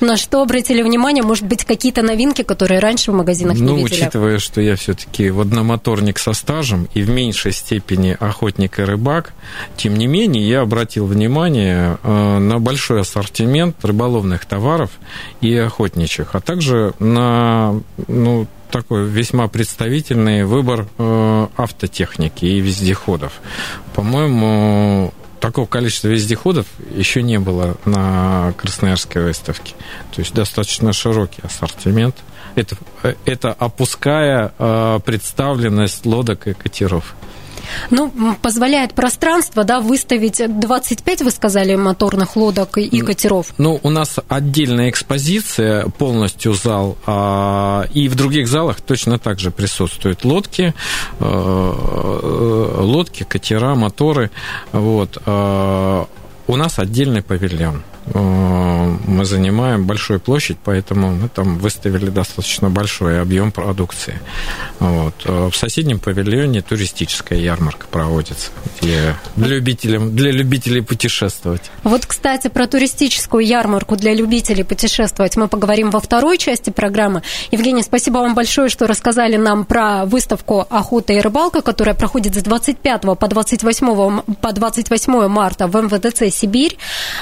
На 0.00 0.16
что 0.16 0.42
обратили 0.42 0.82
внимание? 0.82 1.22
Может 1.22 1.46
быть, 1.46 1.64
какие-то 1.64 2.02
новинки, 2.02 2.42
которые 2.42 2.80
раньше 2.80 3.12
в 3.12 3.14
магазинах 3.14 3.58
ну, 3.58 3.76
не 3.76 3.84
видели? 3.84 4.00
Ну, 4.00 4.06
учитывая, 4.06 4.38
что 4.38 4.60
я 4.60 4.76
все-таки 4.76 5.30
водномоторник 5.30 6.18
со 6.18 6.32
стажем 6.32 6.88
и 6.94 7.02
в 7.02 7.10
меньшей 7.10 7.52
степени 7.52 8.16
охотник 8.18 8.78
и 8.78 8.82
рыбак, 8.82 9.32
тем 9.76 9.96
не 9.96 10.06
менее, 10.06 10.46
я 10.48 10.60
обратил 10.62 11.06
внимание 11.06 11.98
э, 12.02 12.38
на 12.38 12.58
большой 12.58 13.00
ассортимент 13.00 13.84
рыболовных 13.84 14.44
товаров 14.46 14.90
и 15.40 15.54
охотничьих, 15.56 16.34
а 16.34 16.40
также 16.40 16.94
на 16.98 17.80
ну, 18.08 18.46
такой 18.70 19.04
весьма 19.04 19.46
представительный 19.46 20.44
выбор 20.44 20.88
э, 20.98 21.46
автотехники 21.56 22.44
и 22.44 22.58
вездеходов. 22.58 23.34
По-моему, 23.94 25.14
такого 25.44 25.66
количества 25.66 26.08
вездеходов 26.08 26.66
еще 26.94 27.22
не 27.22 27.38
было 27.38 27.76
на 27.84 28.54
Красноярской 28.56 29.22
выставке. 29.22 29.74
То 30.10 30.20
есть 30.22 30.32
достаточно 30.32 30.94
широкий 30.94 31.42
ассортимент. 31.42 32.16
Это, 32.54 32.76
это 33.26 33.52
опуская 33.52 34.54
э, 34.58 35.00
представленность 35.04 36.06
лодок 36.06 36.46
и 36.46 36.54
катеров. 36.54 37.14
Ну, 37.90 38.12
позволяет 38.42 38.94
пространство, 38.94 39.64
да, 39.64 39.80
выставить 39.80 40.42
25, 40.46 41.22
вы 41.22 41.30
сказали, 41.30 41.74
моторных 41.74 42.36
лодок 42.36 42.78
и 42.78 43.00
катеров. 43.00 43.54
Ну, 43.58 43.80
у 43.82 43.90
нас 43.90 44.18
отдельная 44.28 44.90
экспозиция, 44.90 45.86
полностью 45.86 46.54
зал, 46.54 46.96
а, 47.06 47.86
и 47.92 48.08
в 48.08 48.14
других 48.14 48.48
залах 48.48 48.80
точно 48.80 49.18
так 49.18 49.38
же 49.38 49.50
присутствуют 49.50 50.24
лодки, 50.24 50.74
э, 51.20 51.24
э, 51.24 52.80
лодки, 52.80 53.24
катера, 53.24 53.74
моторы, 53.74 54.30
вот. 54.72 55.18
А, 55.26 56.06
у 56.46 56.56
нас 56.56 56.78
отдельный 56.78 57.22
павильон. 57.22 57.82
Э, 58.06 58.96
мы 59.06 59.24
занимаем 59.24 59.84
большую 59.84 60.20
площадь, 60.20 60.58
поэтому 60.62 61.12
мы 61.12 61.28
там 61.28 61.58
выставили 61.58 62.10
достаточно 62.10 62.70
большой 62.70 63.20
объем 63.20 63.50
продукции. 63.52 64.18
Вот. 64.78 65.14
Э, 65.24 65.48
в 65.50 65.56
соседнем 65.56 65.98
павильоне 65.98 66.60
туристическая 66.60 67.38
ярмарка 67.38 67.86
проводится 67.90 68.50
для, 68.80 69.16
любителей, 69.36 69.98
для 69.98 70.30
любителей 70.32 70.82
путешествовать. 70.82 71.70
Вот, 71.82 72.06
кстати, 72.06 72.48
про 72.48 72.66
туристическую 72.66 73.44
ярмарку 73.44 73.96
для 73.96 74.14
любителей 74.14 74.64
путешествовать 74.64 75.36
мы 75.36 75.48
поговорим 75.48 75.90
во 75.90 76.00
второй 76.00 76.38
части 76.38 76.70
программы. 76.70 77.22
Евгений, 77.50 77.82
спасибо 77.82 78.18
вам 78.18 78.34
большое, 78.34 78.68
что 78.68 78.86
рассказали 78.86 79.36
нам 79.36 79.64
про 79.64 80.04
выставку 80.04 80.66
«Охота 80.68 81.12
и 81.12 81.20
рыбалка», 81.20 81.62
которая 81.62 81.94
проходит 81.94 82.34
с 82.34 82.42
25 82.42 83.02
по 83.18 83.28
28, 83.28 84.34
по 84.40 84.52
28 84.52 85.28
марта 85.28 85.66
в 85.66 85.76
МВДЦ 85.76 86.34
«Сибирь». 86.34 86.76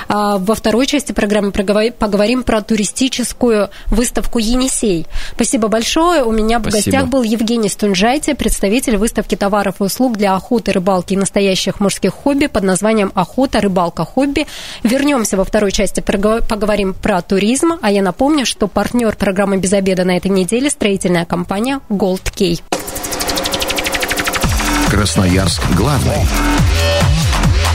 А 0.08 0.38
во 0.38 0.54
второй 0.54 0.71
части 0.86 1.12
программы 1.12 1.52
поговорим 1.52 2.42
про 2.42 2.62
туристическую 2.62 3.70
выставку 3.88 4.38
«Енисей». 4.38 5.06
Спасибо 5.34 5.68
большое. 5.68 6.24
У 6.24 6.32
меня 6.32 6.58
Спасибо. 6.58 6.70
в 6.70 6.84
гостях 6.84 7.06
был 7.08 7.22
Евгений 7.22 7.68
Стунжайте, 7.68 8.34
представитель 8.34 8.96
выставки 8.96 9.34
товаров 9.34 9.76
и 9.80 9.84
услуг 9.84 10.16
для 10.16 10.34
охоты, 10.34 10.72
рыбалки 10.72 11.12
и 11.12 11.16
настоящих 11.16 11.80
мужских 11.80 12.12
хобби 12.12 12.46
под 12.46 12.62
названием 12.64 13.12
«Охота, 13.14 13.60
рыбалка, 13.60 14.04
хобби». 14.04 14.46
Вернемся 14.82 15.36
во 15.36 15.44
второй 15.44 15.72
части, 15.72 16.00
поговорим 16.00 16.94
про 16.94 17.20
туризм. 17.22 17.72
А 17.82 17.90
я 17.90 18.02
напомню, 18.02 18.46
что 18.46 18.68
партнер 18.68 19.14
программы 19.14 19.58
«Без 19.58 19.72
обеда» 19.72 20.04
на 20.04 20.16
этой 20.16 20.30
неделе– 20.30 20.70
строительная 20.70 21.24
компания 21.24 21.80
Gold 21.90 22.32
Key. 22.34 22.62
Красноярск 24.88 25.62
главный. 25.74 26.26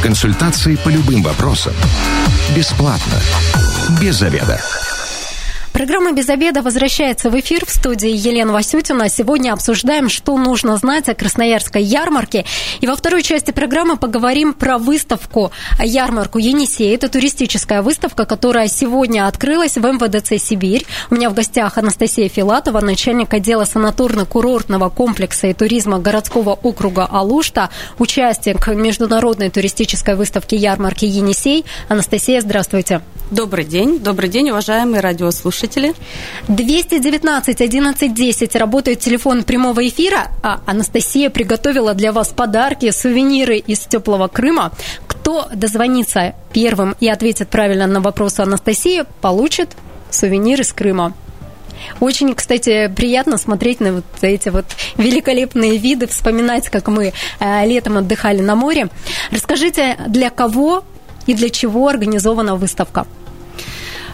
Консультации 0.04 0.76
по 0.76 0.90
любым 0.90 1.24
вопросам. 1.24 1.74
Бесплатно. 2.56 3.22
Без 4.00 4.16
заведа. 4.16 4.60
Программа 5.78 6.12
«Без 6.12 6.28
обеда» 6.28 6.64
возвращается 6.64 7.30
в 7.30 7.40
эфир 7.40 7.64
в 7.64 7.70
студии 7.70 8.10
Елена 8.10 8.52
Васютина. 8.52 9.10
Сегодня 9.10 9.54
обсуждаем, 9.54 10.10
что 10.10 10.36
нужно 10.36 10.76
знать 10.78 11.08
о 11.08 11.14
Красноярской 11.14 11.84
ярмарке. 11.84 12.46
И 12.82 12.88
во 12.88 12.96
второй 12.96 13.22
части 13.22 13.52
программы 13.52 13.96
поговорим 13.96 14.54
про 14.54 14.80
выставку 14.80 15.52
ярмарку 15.80 16.40
Енисей. 16.40 16.96
Это 16.96 17.10
туристическая 17.10 17.84
выставка, 17.84 18.26
которая 18.26 18.70
сегодня 18.70 19.28
открылась 19.28 19.78
в 19.78 19.86
МВДЦ 19.86 20.44
«Сибирь». 20.44 20.84
У 21.12 21.14
меня 21.14 21.30
в 21.30 21.36
гостях 21.36 21.78
Анастасия 21.78 22.28
Филатова, 22.28 22.82
начальник 22.82 23.32
отдела 23.32 23.66
санаторно-курортного 23.66 24.90
комплекса 24.90 25.46
и 25.46 25.54
туризма 25.54 26.00
городского 26.00 26.54
округа 26.54 27.06
Алушта, 27.06 27.70
участник 28.00 28.66
международной 28.66 29.52
туристической 29.52 30.16
выставки 30.16 30.56
ярмарки 30.56 31.06
Енисей. 31.06 31.66
Анастасия, 31.88 32.42
здравствуйте. 32.42 33.02
Добрый 33.30 33.66
день. 33.66 34.00
Добрый 34.00 34.30
день, 34.30 34.52
уважаемые 34.52 35.02
радиослушатели. 35.02 35.94
219 36.48 37.60
11 37.60 38.14
10 38.14 38.56
работает 38.56 39.02
телефон 39.02 39.44
прямого 39.44 39.86
эфира, 39.86 40.32
а 40.42 40.62
Анастасия 40.66 41.30
приготовила 41.30 41.94
для 41.94 42.14
вас 42.14 42.30
подарки, 42.30 42.90
сувениры 42.90 43.58
из 43.58 43.80
теплого 43.80 44.30
Крыма. 44.30 44.72
Кто 45.08 45.50
дозвонится 45.54 46.36
первым 46.54 46.96
и 47.02 47.10
ответит 47.10 47.50
правильно 47.50 47.86
на 47.86 48.00
вопрос 48.00 48.40
Анастасии, 48.40 49.04
получит 49.20 49.76
сувенир 50.10 50.62
из 50.62 50.72
Крыма. 50.72 51.14
Очень, 52.00 52.34
кстати, 52.34 52.90
приятно 52.96 53.38
смотреть 53.38 53.82
на 53.82 53.92
вот 53.92 54.06
эти 54.22 54.48
вот 54.48 54.66
великолепные 54.96 55.78
виды, 55.78 56.08
вспоминать, 56.08 56.70
как 56.70 56.88
мы 56.88 57.12
э, 57.40 57.66
летом 57.68 57.98
отдыхали 57.98 58.40
на 58.40 58.56
море. 58.56 58.88
Расскажите, 59.32 59.98
для 60.08 60.30
кого 60.30 60.86
и 61.28 61.34
для 61.34 61.50
чего 61.50 61.88
организована 61.88 62.56
выставка? 62.56 63.06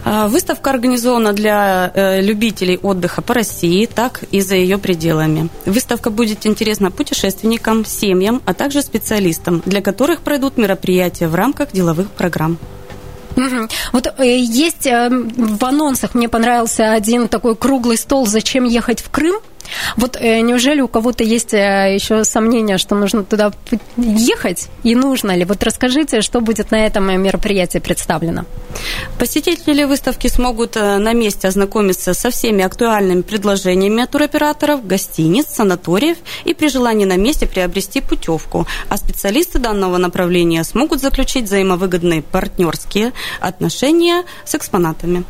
А, 0.04 0.28
выставка 0.28 0.70
организована 0.70 1.32
для 1.32 1.90
э, 1.94 2.20
любителей 2.20 2.78
отдыха 2.82 3.22
по 3.22 3.32
России, 3.32 3.86
так 3.86 4.22
и 4.30 4.42
за 4.42 4.56
ее 4.56 4.76
пределами. 4.76 5.48
Выставка 5.64 6.10
будет 6.10 6.46
интересна 6.46 6.90
путешественникам, 6.90 7.86
семьям, 7.86 8.42
а 8.44 8.52
также 8.52 8.82
специалистам, 8.82 9.62
для 9.64 9.80
которых 9.80 10.20
пройдут 10.20 10.58
мероприятия 10.58 11.26
в 11.26 11.34
рамках 11.34 11.72
деловых 11.72 12.10
программ. 12.10 12.58
Угу. 13.36 13.68
Вот 13.92 14.14
э, 14.18 14.38
есть 14.38 14.86
э, 14.86 15.08
в 15.10 15.64
анонсах, 15.64 16.14
мне 16.14 16.28
понравился 16.28 16.92
один 16.92 17.28
такой 17.28 17.56
круглый 17.56 17.96
стол 17.96 18.26
«Зачем 18.26 18.64
ехать 18.64 19.00
в 19.00 19.10
Крым?». 19.10 19.36
Вот 19.96 20.16
э, 20.16 20.40
неужели 20.40 20.80
у 20.80 20.88
кого-то 20.88 21.24
есть 21.24 21.54
э, 21.54 21.94
еще 21.94 22.24
сомнения, 22.24 22.78
что 22.78 22.94
нужно 22.94 23.24
туда 23.24 23.52
ехать 23.96 24.68
и 24.82 24.94
нужно 24.94 25.36
ли? 25.36 25.44
Вот 25.44 25.62
расскажите, 25.62 26.20
что 26.20 26.40
будет 26.40 26.70
на 26.70 26.86
этом 26.86 27.04
мероприятии 27.22 27.78
представлено. 27.78 28.44
Посетители 29.18 29.84
выставки 29.84 30.28
смогут 30.28 30.76
э, 30.76 30.98
на 30.98 31.12
месте 31.12 31.48
ознакомиться 31.48 32.14
со 32.14 32.30
всеми 32.30 32.64
актуальными 32.64 33.22
предложениями 33.22 34.04
туроператоров, 34.04 34.86
гостиниц, 34.86 35.46
санаториев 35.48 36.18
и 36.44 36.54
при 36.54 36.68
желании 36.68 37.04
на 37.04 37.16
месте 37.16 37.46
приобрести 37.46 38.00
путевку. 38.00 38.66
А 38.88 38.96
специалисты 38.96 39.58
данного 39.58 39.98
направления 39.98 40.64
смогут 40.64 41.00
заключить 41.00 41.44
взаимовыгодные 41.44 42.22
партнерские 42.22 43.12
отношения 43.40 44.24
с 44.44 44.54
экспонатами. 44.54 45.24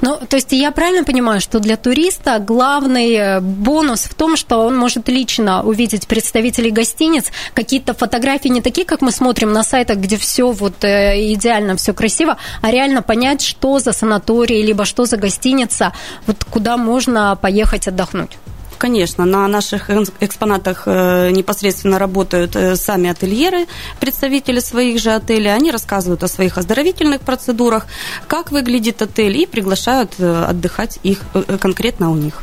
Ну, 0.00 0.18
то 0.28 0.36
есть 0.36 0.52
я 0.52 0.70
правильно 0.70 1.04
понимаю, 1.04 1.40
что 1.40 1.60
для 1.60 1.76
туриста 1.76 2.38
главный 2.38 3.40
бонус 3.40 3.79
бонус 3.80 4.00
в 4.04 4.14
том, 4.14 4.36
что 4.36 4.66
он 4.66 4.76
может 4.76 5.08
лично 5.08 5.62
увидеть 5.62 6.06
представителей 6.06 6.70
гостиниц, 6.70 7.32
какие-то 7.54 7.94
фотографии 7.94 8.48
не 8.48 8.60
такие, 8.60 8.86
как 8.86 9.00
мы 9.00 9.10
смотрим 9.10 9.52
на 9.52 9.62
сайтах, 9.62 9.96
где 9.96 10.16
все 10.16 10.52
вот 10.52 10.84
э, 10.84 11.32
идеально, 11.32 11.76
все 11.76 11.92
красиво, 11.92 12.36
а 12.62 12.70
реально 12.70 13.02
понять, 13.02 13.40
что 13.40 13.78
за 13.78 13.92
санаторий, 13.92 14.62
либо 14.62 14.84
что 14.84 15.06
за 15.06 15.16
гостиница, 15.16 15.92
вот 16.26 16.44
куда 16.44 16.76
можно 16.76 17.36
поехать 17.36 17.88
отдохнуть. 17.88 18.36
Конечно, 18.78 19.24
на 19.24 19.48
наших 19.48 19.90
экспонатах 20.20 20.82
э, 20.86 21.30
непосредственно 21.30 21.98
работают 21.98 22.56
э, 22.56 22.76
сами 22.76 23.08
ательеры, 23.10 23.66
представители 23.98 24.60
своих 24.60 25.00
же 25.00 25.10
отелей. 25.10 25.54
Они 25.54 25.70
рассказывают 25.70 26.22
о 26.22 26.28
своих 26.28 26.58
оздоровительных 26.58 27.20
процедурах, 27.20 27.86
как 28.28 28.52
выглядит 28.52 29.00
отель, 29.00 29.36
и 29.38 29.46
приглашают 29.46 30.20
отдыхать 30.20 30.98
их 31.02 31.20
конкретно 31.60 32.10
у 32.10 32.14
них. 32.14 32.42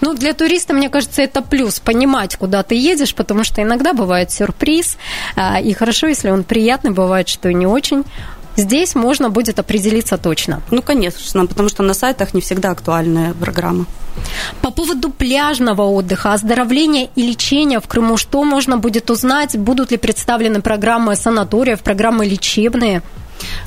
Ну, 0.00 0.14
для 0.14 0.32
туриста, 0.32 0.74
мне 0.74 0.88
кажется, 0.88 1.22
это 1.22 1.42
плюс, 1.42 1.80
понимать, 1.80 2.36
куда 2.36 2.62
ты 2.62 2.74
едешь, 2.74 3.14
потому 3.14 3.44
что 3.44 3.62
иногда 3.62 3.92
бывает 3.92 4.30
сюрприз, 4.30 4.96
а, 5.36 5.60
и 5.60 5.72
хорошо, 5.72 6.06
если 6.06 6.30
он 6.30 6.44
приятный, 6.44 6.90
бывает, 6.90 7.28
что 7.28 7.48
и 7.48 7.54
не 7.54 7.66
очень. 7.66 8.04
Здесь 8.56 8.96
можно 8.96 9.30
будет 9.30 9.60
определиться 9.60 10.18
точно. 10.18 10.62
Ну, 10.72 10.82
конечно, 10.82 11.46
потому 11.46 11.68
что 11.68 11.84
на 11.84 11.94
сайтах 11.94 12.34
не 12.34 12.40
всегда 12.40 12.70
актуальная 12.72 13.32
программа. 13.34 13.86
По 14.62 14.72
поводу 14.72 15.10
пляжного 15.10 15.82
отдыха, 15.82 16.32
оздоровления 16.32 17.08
и 17.14 17.22
лечения 17.22 17.78
в 17.78 17.86
Крыму, 17.86 18.16
что 18.16 18.42
можно 18.42 18.76
будет 18.76 19.10
узнать? 19.10 19.56
Будут 19.56 19.92
ли 19.92 19.96
представлены 19.96 20.60
программы 20.60 21.14
санаториев, 21.14 21.80
программы 21.82 22.26
лечебные? 22.26 23.02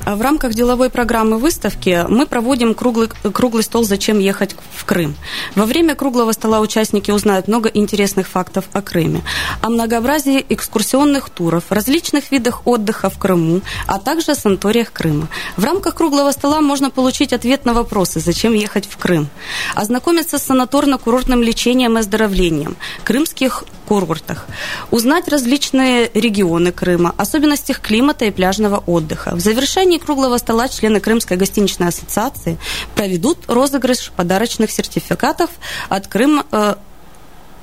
В 0.04 0.20
рамках 0.20 0.54
деловой 0.54 0.90
программы 0.90 1.38
выставки 1.38 2.04
мы 2.08 2.26
проводим 2.26 2.74
круглый, 2.74 3.08
круглый 3.08 3.62
стол 3.62 3.84
«Зачем 3.84 4.18
ехать 4.18 4.56
в 4.74 4.84
Крым?». 4.84 5.14
Во 5.54 5.64
время 5.64 5.94
круглого 5.94 6.32
стола 6.32 6.60
участники 6.60 7.10
узнают 7.10 7.48
много 7.48 7.68
интересных 7.68 8.26
фактов 8.28 8.64
о 8.72 8.82
Крыме, 8.82 9.22
о 9.60 9.70
многообразии 9.70 10.44
экскурсионных 10.48 11.30
туров, 11.30 11.64
различных 11.70 12.30
видах 12.32 12.66
отдыха 12.66 13.10
в 13.10 13.18
Крыму, 13.18 13.60
а 13.86 13.98
также 13.98 14.32
о 14.32 14.34
санаториях 14.34 14.92
Крыма. 14.92 15.28
В 15.56 15.64
рамках 15.64 15.94
круглого 15.94 16.32
стола 16.32 16.60
можно 16.60 16.90
получить 16.90 17.32
ответ 17.32 17.64
на 17.64 17.74
вопросы 17.74 18.20
«Зачем 18.20 18.54
ехать 18.54 18.88
в 18.88 18.96
Крым?», 18.96 19.28
ознакомиться 19.74 20.38
с 20.38 20.50
санаторно-курортным 20.50 21.42
лечением 21.42 21.96
и 21.96 22.00
оздоровлением, 22.00 22.76
крымских 23.04 23.64
курортах, 23.86 24.46
узнать 24.90 25.28
различные 25.28 26.10
регионы 26.14 26.72
Крыма, 26.72 27.14
особенности 27.16 27.72
климата 27.72 28.24
и 28.24 28.30
пляжного 28.30 28.82
отдыха. 28.86 29.34
В 29.34 29.40
завершении 29.62 29.98
круглого 29.98 30.38
стола 30.38 30.68
члены 30.68 30.98
Крымской 30.98 31.36
гостиничной 31.36 31.88
ассоциации 31.88 32.58
проведут 32.96 33.38
розыгрыш 33.46 34.10
подарочных 34.16 34.72
сертификатов 34.72 35.50
от 35.88 36.08
Крыма 36.08 36.44
э, 36.50 36.74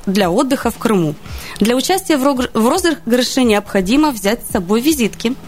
для 0.06 0.32
отдыха 0.32 0.72
в 0.72 0.78
Крыму. 0.78 1.16
Для 1.60 1.76
участия 1.76 2.16
в 2.16 2.24
розыгрыше 2.54 3.44
необходимо 3.44 4.12
взять 4.12 4.40
с 4.48 4.54
собой 4.54 4.80
визитки– 4.80 5.36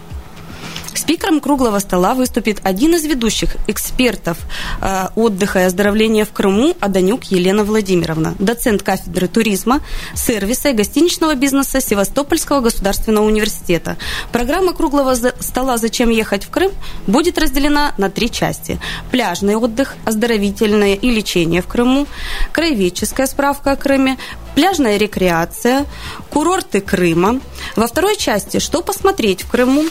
Спикером 0.94 1.40
круглого 1.40 1.78
стола 1.78 2.14
выступит 2.14 2.60
один 2.62 2.94
из 2.94 3.04
ведущих 3.04 3.56
экспертов 3.66 4.38
э, 4.80 5.08
отдыха 5.16 5.60
и 5.60 5.62
оздоровления 5.62 6.24
в 6.24 6.32
Крыму 6.32 6.76
Аданюк 6.80 7.24
Елена 7.24 7.64
Владимировна, 7.64 8.34
доцент 8.38 8.82
кафедры 8.82 9.26
туризма, 9.26 9.80
сервиса 10.14 10.70
и 10.70 10.74
гостиничного 10.74 11.34
бизнеса 11.34 11.80
Севастопольского 11.80 12.60
государственного 12.60 13.26
университета. 13.26 13.96
Программа 14.32 14.74
круглого 14.74 15.14
стола 15.40 15.78
«Зачем 15.78 16.10
ехать 16.10 16.44
в 16.44 16.50
Крым» 16.50 16.72
будет 17.06 17.38
разделена 17.38 17.94
на 17.98 18.10
три 18.10 18.30
части. 18.30 18.78
Пляжный 19.10 19.56
отдых, 19.56 19.96
оздоровительное 20.04 20.94
и 20.94 21.10
лечение 21.10 21.62
в 21.62 21.66
Крыму, 21.66 22.06
краеведческая 22.52 23.26
справка 23.26 23.72
о 23.72 23.76
Крыме, 23.76 24.18
пляжная 24.54 24.98
рекреация, 24.98 25.86
курорты 26.30 26.80
Крыма. 26.80 27.40
Во 27.76 27.86
второй 27.86 28.16
части 28.16 28.58
«Что 28.58 28.82
посмотреть 28.82 29.42
в 29.42 29.50
Крыму?», 29.50 29.84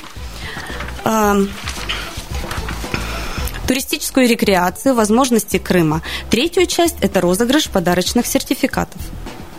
туристическую 3.68 4.28
рекреацию, 4.28 4.94
возможности 4.96 5.58
Крыма. 5.58 6.02
Третью 6.30 6.66
часть– 6.66 6.98
это 7.02 7.22
розыгрыш 7.22 7.70
подарочных 7.70 8.28
сертификатов. 8.28 9.02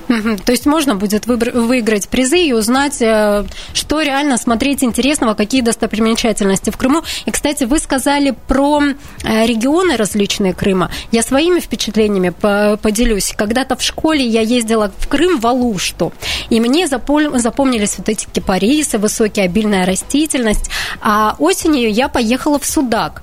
То 0.09 0.53
есть 0.53 0.67
можно 0.67 0.95
будет 0.95 1.27
выиграть 1.27 2.09
призы 2.09 2.39
и 2.39 2.53
узнать, 2.53 3.01
э, 3.01 3.45
что 3.73 4.03
реально 4.03 4.37
смотреть 4.37 4.83
интересного, 4.85 5.35
какие 5.35 5.61
достопримечательности 5.61 6.71
в 6.71 6.77
Крыму. 6.77 7.03
И, 7.25 7.31
кстати, 7.31 7.65
вы 7.65 7.79
сказали 7.79 8.35
про 8.49 8.83
э, 8.83 9.47
регионы 9.47 9.97
различные 9.97 10.55
Крыма. 10.55 10.91
Я 11.11 11.23
своими 11.23 11.61
впечатлениями 11.61 12.31
поделюсь. 12.77 13.35
Когда-то 13.37 13.77
в 13.77 13.83
школе 13.83 14.27
я 14.27 14.41
ездила 14.41 14.93
в 14.99 15.09
Крым, 15.09 15.39
в 15.41 15.47
Алушту, 15.47 16.13
и 16.51 16.61
мне 16.61 16.87
запомнились 16.87 17.99
вот 17.99 18.09
эти 18.09 18.27
кипарисы, 18.27 18.99
высокая 18.99 19.47
обильная 19.47 19.87
растительность. 19.87 20.71
А 21.01 21.37
осенью 21.39 21.93
я 21.93 22.09
поехала 22.09 22.59
в 22.59 22.67
Судак. 22.67 23.23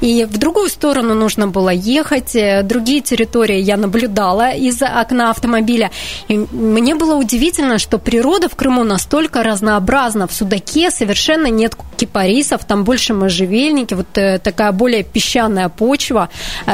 И 0.00 0.24
в 0.24 0.38
другую 0.38 0.68
сторону 0.68 1.14
нужно 1.14 1.48
было 1.48 1.70
ехать. 1.70 2.34
Э, 2.36 2.62
другие 2.62 3.00
территории 3.00 3.58
я 3.60 3.76
наблюдала 3.76 4.52
из 4.52 4.82
окна 4.82 5.30
автомобиля. 5.30 5.90
И 6.28 6.36
мне 6.36 6.94
было 6.94 7.14
удивительно, 7.16 7.78
что 7.78 7.98
природа 7.98 8.48
в 8.48 8.56
Крыму 8.56 8.84
настолько 8.84 9.42
разнообразна. 9.42 10.26
В 10.26 10.32
Судаке 10.32 10.90
совершенно 10.90 11.46
нет 11.46 11.76
кипарисов, 11.96 12.64
там 12.64 12.84
больше 12.84 13.14
можжевельники, 13.14 13.94
вот 13.94 14.16
э, 14.16 14.38
такая 14.38 14.72
более 14.72 15.02
песчаная 15.02 15.68
почва. 15.68 16.28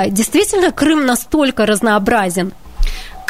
Действительно, 0.08 0.70
Крым 0.70 1.06
настолько 1.06 1.66
разнообразен. 1.66 2.52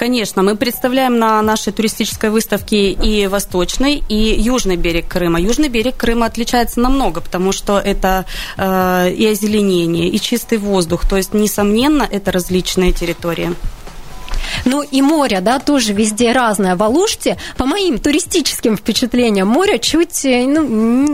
Конечно, 0.04 0.42
мы 0.42 0.54
представляем 0.54 1.18
на 1.18 1.40
нашей 1.40 1.72
туристической 1.72 2.28
выставке 2.28 2.90
и 2.90 3.26
восточный, 3.26 4.04
и 4.06 4.38
южный 4.38 4.76
берег 4.76 5.08
Крыма. 5.08 5.40
Южный 5.40 5.70
берег 5.70 5.96
Крыма 5.96 6.26
отличается 6.26 6.80
намного, 6.80 7.22
потому 7.22 7.52
что 7.52 7.78
это 7.78 8.26
э, 8.58 9.12
и 9.12 9.26
озеленение, 9.26 10.10
и 10.10 10.20
чистый 10.20 10.58
воздух. 10.58 11.08
То 11.08 11.16
есть, 11.16 11.32
несомненно, 11.32 12.02
это 12.02 12.32
различные 12.32 12.92
территории. 12.92 13.54
Ну 14.64 14.82
и 14.82 15.02
море, 15.02 15.40
да, 15.40 15.58
тоже 15.58 15.92
везде 15.92 16.32
разное. 16.32 16.76
В 16.76 16.82
Алуште, 16.82 17.36
по 17.56 17.66
моим 17.66 17.98
туристическим 17.98 18.76
впечатлениям, 18.76 19.48
море 19.48 19.78
чуть 19.78 20.24
э, 20.24 20.46
ну, 20.46 20.62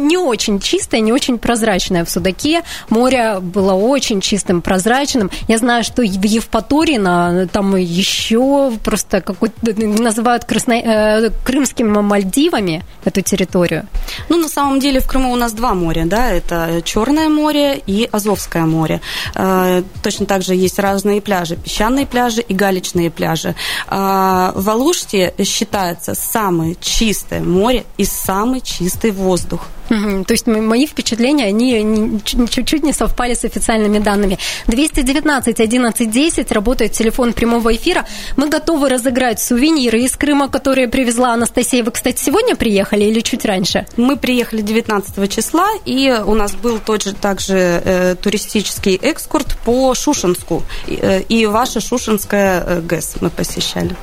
не 0.06 0.16
очень 0.16 0.60
чистое, 0.60 1.00
не 1.00 1.12
очень 1.12 1.38
прозрачное. 1.38 2.04
В 2.04 2.10
Судаке 2.10 2.62
море 2.88 3.38
было 3.40 3.72
очень 3.72 4.20
чистым, 4.20 4.62
прозрачным. 4.62 5.30
Я 5.48 5.58
знаю, 5.58 5.84
что 5.84 6.02
в 6.02 6.24
Евпатории 6.24 6.96
на, 6.96 7.46
там 7.48 7.76
еще 7.76 8.72
просто 8.84 9.20
какой-то 9.20 9.54
называют 9.74 10.44
красно, 10.44 10.74
э, 10.74 11.30
крымскими 11.44 12.00
Мальдивами 12.00 12.82
эту 13.04 13.20
территорию. 13.20 13.86
Ну, 14.28 14.38
на 14.38 14.48
самом 14.48 14.80
деле 14.80 15.00
в 15.00 15.06
Крыму 15.06 15.32
у 15.32 15.36
нас 15.36 15.52
два 15.52 15.74
моря, 15.74 16.04
да, 16.06 16.30
это 16.30 16.82
Черное 16.84 17.28
море 17.28 17.80
и 17.86 18.08
Азовское 18.10 18.64
море. 18.64 19.00
Э, 19.34 19.82
точно 20.02 20.26
так 20.26 20.42
же 20.42 20.54
есть 20.54 20.78
разные 20.78 21.20
пляжи, 21.20 21.56
песчаные 21.56 22.06
пляжи 22.06 22.40
и 22.40 22.54
галечные 22.54 23.10
пляжи. 23.10 23.54
А, 23.86 24.52
в 24.54 24.68
Алуште 24.68 25.34
считается 25.44 26.14
самое 26.14 26.76
чистое 26.80 27.40
море 27.40 27.84
и 27.96 28.04
самый 28.04 28.60
чистый 28.60 29.10
воздух. 29.10 29.66
Угу. 29.90 30.24
То 30.24 30.32
есть 30.32 30.46
мои 30.46 30.86
впечатления, 30.86 31.46
они 31.46 32.20
чуть-чуть 32.24 32.82
не 32.82 32.92
совпали 32.92 33.34
с 33.34 33.44
официальными 33.44 33.98
данными. 33.98 34.38
219 34.68 35.60
11 35.60 36.10
10 36.10 36.52
работает 36.52 36.92
телефон 36.92 37.32
прямого 37.32 37.74
эфира. 37.74 38.06
Мы 38.36 38.48
готовы 38.48 38.88
разыграть 38.88 39.40
сувениры 39.40 40.00
из 40.00 40.16
Крыма, 40.16 40.48
которые 40.48 40.88
привезла 40.88 41.32
Анастасия. 41.32 41.82
Вы, 41.82 41.90
кстати, 41.90 42.22
сегодня 42.22 42.54
приехали 42.54 43.04
или 43.04 43.20
чуть 43.20 43.44
раньше? 43.44 43.86
Мы 43.96 44.16
приехали 44.16 44.60
19 44.60 45.32
числа, 45.32 45.68
и 45.84 46.16
у 46.24 46.34
нас 46.34 46.54
был 46.54 46.78
тот 46.78 47.02
же 47.02 47.12
также 47.12 47.54
э, 47.54 48.14
туристический 48.14 48.98
экскурт 49.02 49.56
по 49.64 49.94
Шушинску. 49.94 50.62
И, 50.86 50.98
э, 51.00 51.22
и 51.22 51.46
ваша 51.46 51.80
Шушинская 51.80 52.62
э, 52.64 52.80
ГЭС 52.80 53.16
мы 53.20 53.30
посещали. 53.30 53.96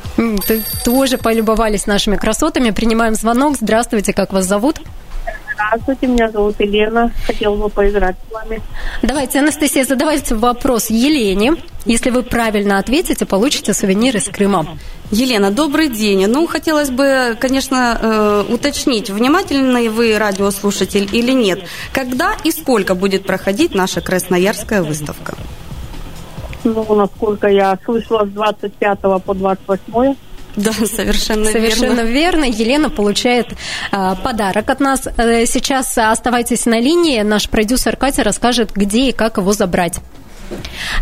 Тоже 0.84 1.18
полюбовались 1.18 1.88
нашими 1.88 2.18
красотами. 2.18 2.72
Принимаем 2.72 3.16
звонок. 3.16 3.56
Здравствуйте, 3.60 4.12
как 4.14 4.34
вас 4.34 4.46
зовут? 4.46 4.82
Здравствуйте, 5.58 6.06
меня 6.06 6.30
зовут 6.30 6.60
Елена. 6.60 7.12
Хотела 7.26 7.56
бы 7.56 7.70
поиграть 7.70 8.16
с 8.30 8.32
вами. 8.32 8.62
Давайте, 9.02 9.40
Анастасия, 9.40 9.86
задавайте 9.86 10.36
вопрос 10.36 10.92
Елене. 10.92 11.56
Если 11.86 12.12
вы 12.12 12.22
правильно 12.22 12.78
ответите, 12.78 13.26
получите 13.26 13.74
сувенир 13.74 14.16
из 14.18 14.26
Крыма. 14.30 14.78
Елена, 15.10 15.50
добрый 15.50 15.90
день. 15.90 16.28
Ну, 16.28 16.46
хотелось 16.46 16.92
бы, 16.92 17.36
конечно, 17.40 17.98
э, 18.00 18.44
уточнить, 18.54 19.10
внимательный 19.10 19.90
вы 19.90 20.16
радиослушатель 20.20 21.10
или 21.12 21.32
нет. 21.32 21.64
Когда 21.92 22.36
и 22.44 22.52
сколько 22.52 22.94
будет 22.94 23.26
проходить 23.26 23.74
наша 23.74 24.00
Красноярская 24.00 24.84
выставка? 24.84 25.34
Ну, 26.64 26.96
насколько 26.96 27.48
я 27.48 27.80
слышала, 27.84 28.26
с 28.26 28.30
25 28.30 29.00
по 29.26 29.34
28 29.34 30.16
да, 30.58 30.74
совершенно, 30.74 31.46
совершенно 31.52 32.02
верно. 32.02 32.44
верно. 32.44 32.44
Елена 32.44 32.90
получает 32.90 33.54
э, 33.92 34.16
подарок 34.24 34.70
от 34.70 34.80
нас. 34.80 35.08
Э, 35.18 35.46
сейчас 35.46 35.98
оставайтесь 35.98 36.66
на 36.66 36.80
линии. 36.80 37.22
Наш 37.22 37.48
продюсер 37.48 37.96
Катя 37.96 38.24
расскажет, 38.24 38.72
где 38.74 39.10
и 39.10 39.12
как 39.12 39.38
его 39.38 39.54
забрать. 39.54 40.00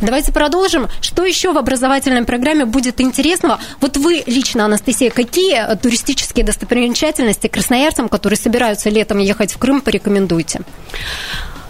Давайте 0.01 0.33
продолжим. 0.33 0.87
Что 1.01 1.23
еще 1.23 1.53
в 1.53 1.57
образовательной 1.57 2.25
программе 2.25 2.65
будет 2.65 2.99
интересного? 2.99 3.59
Вот 3.79 3.95
вы 3.95 4.23
лично, 4.25 4.65
Анастасия, 4.65 5.09
какие 5.09 5.75
туристические 5.77 6.45
достопримечательности 6.45 7.47
красноярцам, 7.47 8.09
которые 8.09 8.37
собираются 8.37 8.89
летом 8.89 9.19
ехать 9.19 9.53
в 9.53 9.57
Крым, 9.57 9.81
порекомендуете? 9.81 10.61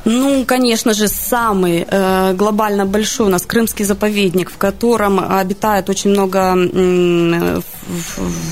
Ну, 0.06 0.46
конечно 0.46 0.94
же, 0.94 1.08
самый 1.08 1.86
э, 1.90 2.34
глобально 2.34 2.86
большой 2.86 3.26
у 3.26 3.30
нас 3.30 3.44
Крымский 3.46 3.84
заповедник, 3.86 4.52
в 4.52 4.58
котором 4.58 5.20
обитает 5.20 5.90
очень 5.90 6.12
много, 6.12 6.56
э, 6.56 7.62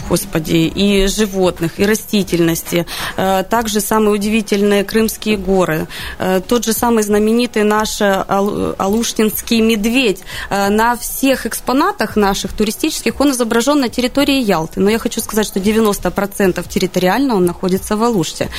господи, 0.10 0.72
и 0.76 1.06
животных, 1.06 1.80
и 1.80 1.86
растительности. 1.86 2.88
Э, 3.18 3.44
также 3.48 3.82
самые 3.82 4.13
удивительные 4.13 4.84
Крымские 4.84 5.38
горы. 5.38 5.88
Э, 6.18 6.42
тот 6.48 6.66
же 6.66 6.74
самый 6.74 7.04
знаменитый 7.04 7.63
наш 7.63 8.02
Ал, 8.02 8.76
Алуштинский 8.80 9.62
медведь. 9.62 10.22
Э, 10.50 10.70
на 10.70 10.98
всех 10.98 11.46
экспонатах 11.46 12.16
наших 12.16 12.54
туристических 12.54 13.20
он 13.22 13.30
изображен 13.30 13.80
на 13.80 13.89
территории 13.89 14.42
Ялты. 14.42 14.80
Но 14.80 14.89
я 14.89 14.98
хочу 14.98 15.22
сказать, 15.22 15.46
что 15.46 15.60
90% 15.60 16.68
территориально 16.68 17.36
он 17.36 17.46
находится 17.46 17.96
в 17.96 18.02
Алуште. 18.04 18.50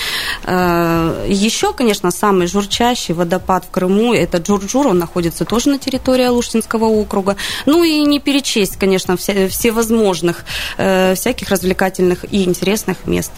Э, 0.45 1.27
еще, 1.29 1.73
конечно, 1.73 2.13
самый 2.13 2.47
журчащий 2.47 3.15
водопад 3.15 3.65
в 3.65 3.71
Крыму, 3.71 4.13
это 4.13 4.37
Джур-Джур, 4.39 4.89
он 4.89 4.99
находится 4.99 5.47
тоже 5.47 5.71
на 5.71 5.79
территории 5.79 6.25
Алуштинского 6.25 6.85
округа. 6.85 7.37
Ну 7.65 7.83
и 7.83 8.01
не 8.01 8.21
перечесть, 8.21 8.77
конечно, 8.77 9.17
все, 9.17 9.49
всевозможных 9.49 10.45
э, 10.77 11.15
всяких 11.15 11.49
развлекательных 11.49 12.27
и 12.31 12.45
интересных 12.45 13.07
мест. 13.07 13.33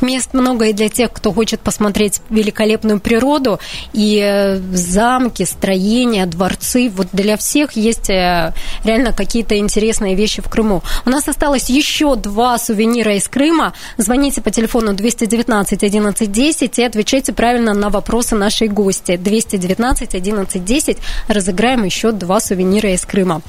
Мест 0.00 0.32
много 0.32 0.66
и 0.66 0.72
для 0.72 0.88
тех, 0.88 1.12
кто 1.12 1.32
хочет 1.32 1.60
посмотреть 1.60 2.20
великолепную 2.30 3.00
природу, 3.00 3.58
и 3.92 4.20
э, 4.22 4.58
замки, 4.72 5.44
строения, 5.44 6.26
дворцы. 6.26 6.90
Вот 6.94 7.08
для 7.12 7.36
всех 7.36 7.72
есть 7.72 8.10
э, 8.10 8.52
реально 8.84 9.12
какие-то 9.12 9.56
интересные 9.58 10.14
вещи 10.14 10.40
в 10.42 10.48
Крыму. 10.48 10.82
У 11.04 11.10
нас 11.10 11.28
осталось 11.28 11.68
еще 11.68 12.16
два 12.16 12.58
сувенира 12.58 13.16
из 13.16 13.28
Крыма. 13.28 13.72
Звоните 13.96 14.40
по 14.40 14.50
телефону 14.50 14.94
219 14.94 15.82
11 15.82 16.32
10 16.32 16.78
и 16.78 16.82
отвечайте 16.82 17.32
правильно 17.32 17.74
на 17.74 17.90
вопросы 17.90 18.36
нашей 18.36 18.68
гости. 18.68 19.16
219 19.16 20.14
11 20.14 20.64
10. 20.64 20.98
Разыграем 21.28 21.84
еще 21.84 22.12
два 22.12 22.40
сувенира 22.40 22.92
из 22.92 23.04
Крыма. 23.04 23.42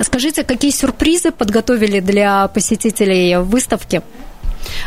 Скажите, 0.00 0.44
какие 0.44 0.70
сюрпризы 0.70 1.30
подготовили 1.30 2.00
для 2.00 2.48
посетителей 2.48 3.36
выставки? 3.38 4.02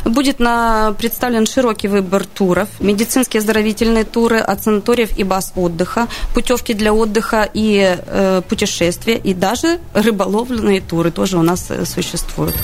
Будет 0.05 0.39
на, 0.39 0.93
представлен 0.97 1.45
широкий 1.45 1.87
выбор 1.87 2.25
туров, 2.25 2.69
медицинские 2.79 3.39
оздоровительные 3.39 4.03
туры 4.03 4.37
от 4.37 4.63
санаториев 4.63 5.17
и 5.17 5.23
баз 5.23 5.53
отдыха, 5.55 6.07
путевки 6.33 6.73
для 6.73 6.93
отдыха 6.93 7.49
и 7.53 7.97
э, 7.97 8.41
путешествия, 8.47 9.17
и 9.17 9.33
даже 9.33 9.79
рыболовленные 9.93 10.81
туры 10.81 11.11
тоже 11.11 11.37
у 11.37 11.41
нас 11.41 11.67
э, 11.69 11.85
существуют. 11.85 12.55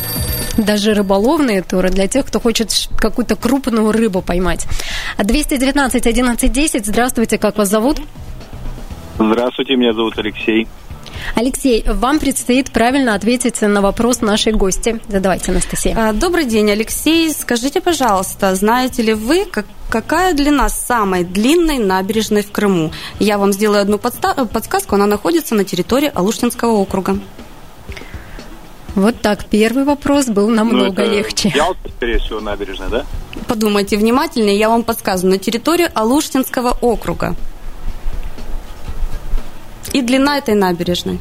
Даже 0.57 0.93
рыболовные 0.93 1.61
туры 1.61 1.89
для 1.89 2.07
тех, 2.07 2.25
кто 2.25 2.39
хочет 2.39 2.71
какую-то 2.97 3.35
крупную 3.35 3.91
рыбу 3.91 4.21
поймать. 4.21 4.65
219 5.17 6.07
11 6.07 6.51
10. 6.51 6.85
Здравствуйте, 6.85 7.37
как 7.37 7.57
вас 7.57 7.69
зовут? 7.69 7.99
Здравствуйте, 9.19 9.75
меня 9.75 9.93
зовут 9.93 10.17
Алексей. 10.17 10.67
Алексей, 11.33 11.83
вам 11.87 12.19
предстоит 12.19 12.71
правильно 12.71 13.15
ответить 13.15 13.61
на 13.61 13.81
вопрос 13.81 14.21
нашей 14.21 14.53
гости. 14.53 14.99
Задавайте, 15.07 15.51
Анастасия. 15.51 15.95
А, 15.97 16.13
добрый 16.13 16.45
день, 16.45 16.69
Алексей. 16.69 17.31
Скажите, 17.31 17.81
пожалуйста, 17.81 18.53
знаете 18.55 19.01
ли 19.01 19.13
вы, 19.13 19.45
как, 19.45 19.65
какая 19.89 20.33
длина 20.33 20.69
самой 20.69 21.23
длинной 21.23 21.79
набережной 21.79 22.43
в 22.43 22.51
Крыму? 22.51 22.91
Я 23.19 23.37
вам 23.37 23.53
сделаю 23.53 23.81
одну 23.81 23.97
подсказку. 23.97 24.95
Она 24.95 25.07
находится 25.07 25.55
на 25.55 25.63
территории 25.63 26.11
Алуштинского 26.13 26.71
округа. 26.73 27.19
Вот 28.95 29.19
так, 29.19 29.45
первый 29.45 29.83
вопрос 29.83 30.27
был 30.27 30.47
намного 30.47 31.03
ну, 31.03 31.11
легче. 31.11 31.51
Ялта, 31.53 31.89
скорее 31.97 32.17
всего, 32.19 32.39
набережная, 32.39 32.87
да? 32.87 33.05
Подумайте 33.45 33.97
внимательнее, 33.97 34.57
я 34.57 34.69
вам 34.69 34.83
подсказываю. 34.83 35.33
На 35.33 35.37
территории 35.37 35.89
Алуштинского 35.93 36.77
округа. 36.79 37.35
И 39.93 40.01
длина 40.01 40.37
этой 40.37 40.55
набережной? 40.55 41.19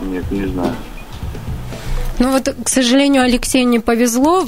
Нет, 0.00 0.30
не 0.30 0.46
знаю. 0.46 0.74
Ну 2.20 2.32
вот, 2.32 2.54
к 2.64 2.68
сожалению, 2.68 3.22
Алексею 3.22 3.66
не 3.66 3.78
повезло. 3.78 4.46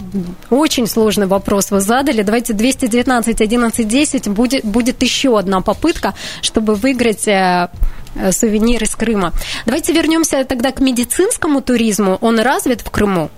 Очень 0.50 0.86
сложный 0.86 1.26
вопрос 1.26 1.70
вы 1.70 1.80
задали. 1.80 2.20
Давайте 2.22 2.52
219 2.52 3.40
11 3.40 3.88
10 3.88 4.28
будет, 4.28 4.64
будет 4.64 5.02
еще 5.02 5.38
одна 5.38 5.62
попытка, 5.62 6.12
чтобы 6.42 6.74
выиграть 6.74 7.26
э, 7.26 7.70
э, 8.14 8.30
сувенир 8.30 8.82
из 8.82 8.94
Крыма. 8.94 9.32
Давайте 9.64 9.94
вернемся 9.94 10.44
тогда 10.44 10.70
к 10.70 10.80
медицинскому 10.80 11.62
туризму. 11.62 12.18
Он 12.20 12.40
развит 12.40 12.82
в 12.82 12.90
Крыму? 12.90 13.30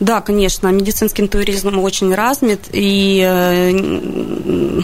Да, 0.00 0.20
конечно, 0.20 0.68
медицинский 0.68 1.26
туризм 1.26 1.78
очень 1.78 2.14
развит, 2.14 2.68
и 2.72 3.20
э, 3.24 4.82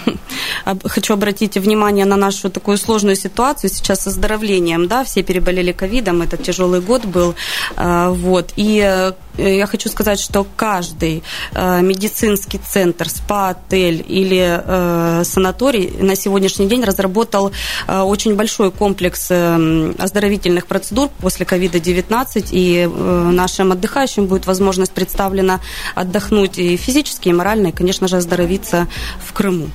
хочу 0.84 1.14
обратить 1.14 1.56
внимание 1.56 2.04
на 2.04 2.16
нашу 2.16 2.50
такую 2.50 2.78
сложную 2.78 3.14
ситуацию 3.14 3.70
сейчас 3.70 4.00
с 4.00 4.06
оздоровлением, 4.08 4.88
да, 4.88 5.04
все 5.04 5.22
переболели 5.22 5.70
ковидом, 5.72 6.22
это 6.22 6.36
тяжелый 6.36 6.80
год 6.80 7.04
был, 7.04 7.36
э, 7.76 8.08
вот, 8.08 8.52
и 8.56 8.82
э, 8.84 9.12
я 9.36 9.66
хочу 9.66 9.88
сказать, 9.88 10.20
что 10.20 10.46
каждый 10.56 11.22
медицинский 11.54 12.58
центр, 12.58 13.08
спа-отель 13.08 14.04
или 14.06 15.22
санаторий 15.24 15.92
на 15.98 16.16
сегодняшний 16.16 16.66
день 16.66 16.84
разработал 16.84 17.52
очень 17.88 18.36
большой 18.36 18.70
комплекс 18.70 19.30
оздоровительных 19.30 20.66
процедур 20.66 21.08
после 21.20 21.46
ковида-19, 21.46 22.48
и 22.50 22.86
нашим 22.86 23.72
отдыхающим 23.72 24.26
будет 24.26 24.46
возможность 24.46 24.92
представлена 24.92 25.60
отдохнуть 25.94 26.58
и 26.58 26.76
физически, 26.76 27.28
и 27.28 27.32
морально, 27.32 27.68
и, 27.68 27.72
конечно 27.72 28.08
же, 28.08 28.16
оздоровиться 28.16 28.88
в 29.24 29.32
Крыму. 29.32 29.68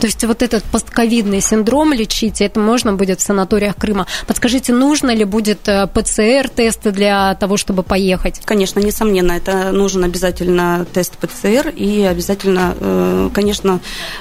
То 0.00 0.06
есть 0.06 0.24
вот 0.24 0.42
этот 0.42 0.64
постковидный 0.64 1.40
синдром 1.40 1.92
лечить, 1.92 2.40
это 2.40 2.60
можно 2.60 2.92
будет 2.92 3.20
в 3.20 3.22
санаториях 3.22 3.76
Крыма. 3.76 4.06
Подскажите, 4.26 4.72
нужно 4.72 5.14
ли 5.14 5.24
будет 5.24 5.68
э, 5.68 5.86
ПЦР-тесты 5.86 6.90
для 6.90 7.34
того, 7.36 7.56
чтобы 7.56 7.82
поехать? 7.82 8.40
Конечно, 8.44 8.80
несомненно, 8.80 9.32
это 9.32 9.72
нужен 9.72 10.04
обязательно 10.04 10.86
тест 10.92 11.16
ПЦР 11.18 11.68
и 11.68 12.02
обязательно, 12.02 12.74
э, 12.78 13.30
конечно, 13.32 13.80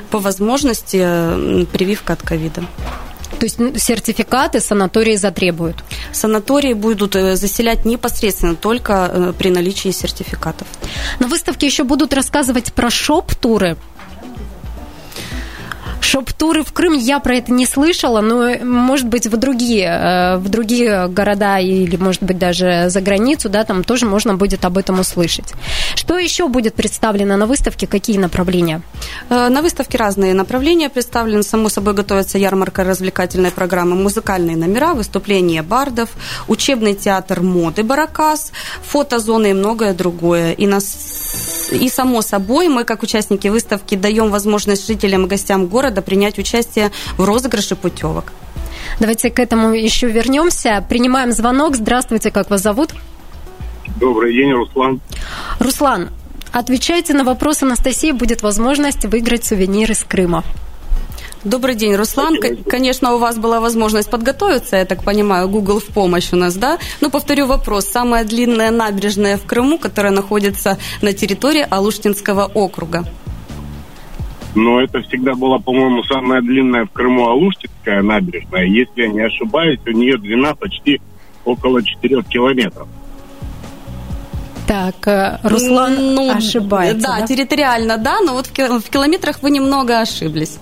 по 0.09 0.19
возможности 0.19 1.65
прививка 1.65 2.13
от 2.13 2.21
ковида. 2.21 2.63
То 3.39 3.45
есть 3.45 3.57
сертификаты 3.81 4.59
санатории 4.61 5.15
затребуют? 5.15 5.83
Санатории 6.13 6.73
будут 6.73 7.15
э, 7.15 7.35
заселять 7.35 7.83
непосредственно 7.83 8.55
только 8.55 9.09
э, 9.11 9.33
при 9.37 9.49
наличии 9.49 9.89
сертификатов. 9.91 10.67
На 11.19 11.27
выставке 11.27 11.65
еще 11.65 11.83
будут 11.83 12.13
рассказывать 12.13 12.73
про 12.73 12.89
шоп-туры. 12.89 13.75
Шоп-туры 16.13 16.63
в 16.63 16.71
Крым 16.73 16.93
я 16.93 17.19
про 17.19 17.37
это 17.37 17.51
не 17.51 17.65
слышала, 17.65 18.21
но, 18.21 18.63
может 18.63 19.07
быть, 19.07 19.25
в 19.25 19.35
другие, 19.35 19.87
э, 19.87 20.37
в 20.37 20.47
другие 20.47 21.07
города 21.07 21.57
или, 21.57 21.95
может 21.95 22.21
быть, 22.21 22.37
даже 22.37 22.85
за 22.89 23.01
границу, 23.01 23.49
да, 23.49 23.63
там 23.63 23.83
тоже 23.83 24.05
можно 24.05 24.35
будет 24.35 24.63
об 24.63 24.77
этом 24.77 24.99
услышать. 24.99 25.53
Что 25.95 26.19
еще 26.19 26.47
будет 26.47 26.75
представлено 26.75 27.35
на 27.35 27.47
выставке? 27.47 27.87
Какие 27.87 28.19
направления? 28.19 28.83
Э, 29.31 29.49
на 29.49 29.63
выставке 29.63 29.97
разные 29.97 30.35
направления 30.35 30.87
представлены. 30.87 31.41
Само 31.41 31.69
собой 31.69 31.95
готовится 31.95 32.37
ярмарка 32.37 32.83
развлекательной 32.83 33.49
программы, 33.49 33.95
музыкальные 33.95 34.55
номера, 34.55 34.93
выступления 34.93 35.63
бардов, 35.63 36.09
учебный 36.47 36.93
театр 36.93 37.41
моды 37.41 37.81
«Баракас», 37.81 38.51
фотозоны 38.83 39.49
и 39.49 39.53
многое 39.53 39.95
другое. 39.95 40.51
И, 40.51 40.67
нас... 40.67 41.71
и 41.71 41.89
само 41.89 42.21
собой 42.21 42.67
мы, 42.67 42.83
как 42.83 43.01
участники 43.01 43.47
выставки, 43.47 43.95
даем 43.95 44.29
возможность 44.29 44.85
жителям 44.85 45.25
и 45.25 45.27
гостям 45.27 45.65
города 45.65 46.02
принять 46.03 46.37
участие 46.37 46.91
в 47.17 47.23
розыгрыше 47.23 47.75
путевок. 47.75 48.25
Давайте 48.99 49.29
к 49.29 49.39
этому 49.39 49.73
еще 49.73 50.07
вернемся. 50.07 50.85
Принимаем 50.87 51.31
звонок. 51.31 51.75
Здравствуйте, 51.75 52.31
как 52.31 52.49
вас 52.49 52.61
зовут? 52.61 52.91
Добрый 53.99 54.33
день, 54.33 54.51
Руслан. 54.51 55.01
Руслан, 55.59 56.09
отвечайте 56.51 57.13
на 57.13 57.23
вопрос 57.23 57.63
Анастасии. 57.63 58.11
Будет 58.11 58.43
возможность 58.43 59.05
выиграть 59.05 59.45
сувенир 59.45 59.91
из 59.91 60.03
Крыма. 60.03 60.43
Добрый 61.43 61.75
день, 61.75 61.95
Руслан. 61.95 62.37
Конечно, 62.69 63.15
у 63.15 63.17
вас 63.17 63.37
была 63.37 63.59
возможность 63.59 64.09
подготовиться, 64.09 64.77
я 64.77 64.85
так 64.85 65.03
понимаю, 65.03 65.49
Google 65.49 65.79
в 65.79 65.87
помощь 65.87 66.31
у 66.31 66.37
нас, 66.37 66.55
да? 66.55 66.79
Но 67.01 67.09
повторю 67.09 67.47
вопрос. 67.47 67.85
Самая 67.85 68.23
длинная 68.23 68.71
набережная 68.71 69.37
в 69.37 69.45
Крыму, 69.45 69.77
которая 69.77 70.13
находится 70.13 70.77
на 71.01 71.11
территории 71.11 71.67
Алуштинского 71.69 72.45
округа 72.45 73.05
но 74.55 74.81
это 74.81 75.01
всегда 75.01 75.33
была, 75.35 75.59
по-моему, 75.59 76.03
самая 76.03 76.41
длинная 76.41 76.85
в 76.85 76.91
Крыму 76.91 77.27
Алуштинская 77.27 78.01
набережная. 78.01 78.65
Если 78.65 79.01
я 79.01 79.07
не 79.07 79.21
ошибаюсь, 79.21 79.79
у 79.85 79.91
нее 79.91 80.17
длина 80.17 80.53
почти 80.55 81.01
около 81.45 81.83
4 81.83 82.23
километров. 82.23 82.87
Так, 84.67 85.07
э, 85.07 85.39
Руслан 85.43 86.15
ну, 86.15 86.31
ошибается. 86.31 87.07
Да, 87.07 87.19
да, 87.19 87.27
территориально, 87.27 87.97
да, 87.97 88.21
но 88.21 88.33
вот 88.33 88.47
в 88.47 88.89
километрах 88.89 89.41
вы 89.41 89.51
немного 89.51 89.99
ошиблись. 89.99 90.57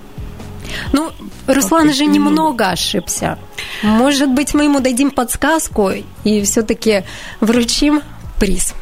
Ну, 0.93 1.11
Руслан 1.47 1.93
же 1.93 2.05
немного 2.05 2.69
ошибся. 2.69 3.37
Может 3.83 4.29
быть, 4.29 4.53
мы 4.53 4.65
ему 4.65 4.79
дадим 4.79 5.11
подсказку 5.11 5.91
и 6.23 6.41
все-таки 6.43 7.03
вручим 7.41 8.01
приз. 8.39 8.73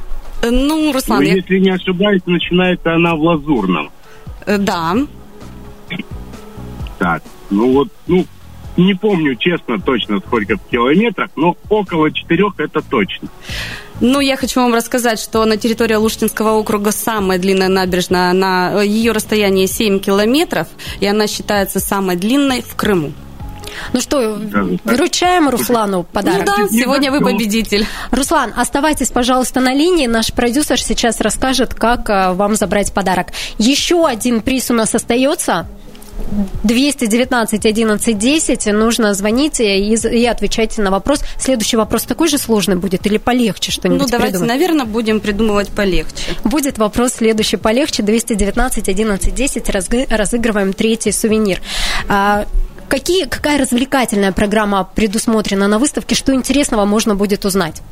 Ну, 0.43 0.93
Руслан... 0.93 1.19
Ну, 1.19 1.25
я... 1.25 1.35
если 1.35 1.57
не 1.59 1.71
ошибаюсь, 1.71 2.21
начинается 2.25 2.93
она 2.93 3.15
в 3.15 3.21
Лазурном. 3.21 3.91
Э, 4.49 4.57
да. 4.57 4.95
Так, 6.97 7.21
ну 7.51 7.71
вот, 7.71 7.89
ну, 8.07 8.25
не 8.77 8.95
помню 8.95 9.35
честно 9.35 9.79
точно 9.79 10.19
сколько 10.25 10.57
в 10.57 10.71
километрах, 10.71 11.29
но 11.35 11.55
около 11.69 12.11
четырех 12.11 12.59
это 12.59 12.81
точно. 12.81 13.29
Ну, 14.01 14.19
я 14.19 14.37
хочу 14.37 14.59
вам 14.59 14.73
рассказать, 14.73 15.19
что 15.19 15.45
на 15.45 15.57
территории 15.57 15.95
Луштинского 15.95 16.53
округа 16.53 16.91
самая 16.91 17.37
длинная 17.37 17.67
набережная, 17.67 18.31
она, 18.31 18.81
ее 18.81 19.11
расстояние 19.11 19.67
7 19.67 19.99
километров, 19.99 20.67
и 20.99 21.05
она 21.05 21.27
считается 21.27 21.79
самой 21.79 22.15
длинной 22.15 22.63
в 22.63 22.75
Крыму. 22.75 23.13
Ну 23.93 24.01
что, 24.01 24.39
выручаем 24.83 25.49
Руслану 25.49 26.03
подарок? 26.03 26.45
Ну 26.45 26.55
да, 26.57 26.67
сегодня 26.69 27.11
вы 27.11 27.21
победитель. 27.21 27.85
Руслан, 28.11 28.53
оставайтесь, 28.55 29.09
пожалуйста, 29.09 29.59
на 29.59 29.73
линии. 29.73 30.07
Наш 30.07 30.33
продюсер 30.33 30.81
сейчас 30.81 31.21
расскажет, 31.21 31.73
как 31.73 32.09
э, 32.09 32.33
вам 32.33 32.55
забрать 32.55 32.93
подарок. 32.93 33.27
Еще 33.57 34.05
один 34.05 34.41
приз 34.41 34.71
у 34.71 34.73
нас 34.73 34.95
остается. 34.95 35.67
219 36.63 37.65
11 37.65 38.17
10 38.17 38.65
нужно 38.73 39.13
звонить 39.13 39.59
и, 39.59 39.93
и 39.93 40.25
отвечать 40.25 40.77
на 40.77 40.91
вопрос. 40.91 41.21
Следующий 41.37 41.77
вопрос 41.77 42.03
такой 42.03 42.27
же 42.27 42.37
сложный 42.37 42.75
будет 42.75 43.05
или 43.07 43.17
полегче 43.17 43.71
что-нибудь 43.71 44.01
Ну, 44.01 44.07
давайте, 44.07 44.33
придумать? 44.33 44.49
наверное, 44.49 44.85
будем 44.85 45.19
придумывать 45.19 45.69
полегче. 45.69 46.35
Будет 46.43 46.77
вопрос 46.77 47.13
следующий 47.13 47.57
полегче. 47.57 48.03
219 48.03 48.89
11 48.89 49.33
10 49.33 49.69
разыгрываем 50.09 50.73
третий 50.73 51.11
сувенир. 51.11 51.61
Какие, 52.89 53.25
какая 53.25 53.59
развлекательная 53.59 54.31
программа 54.31 54.83
предусмотрена 54.83 55.67
на 55.67 55.77
выставке? 55.77 56.15
Что 56.15 56.33
интересного 56.33 56.85
можно 56.85 57.15
будет 57.15 57.45
узнать? 57.45 57.83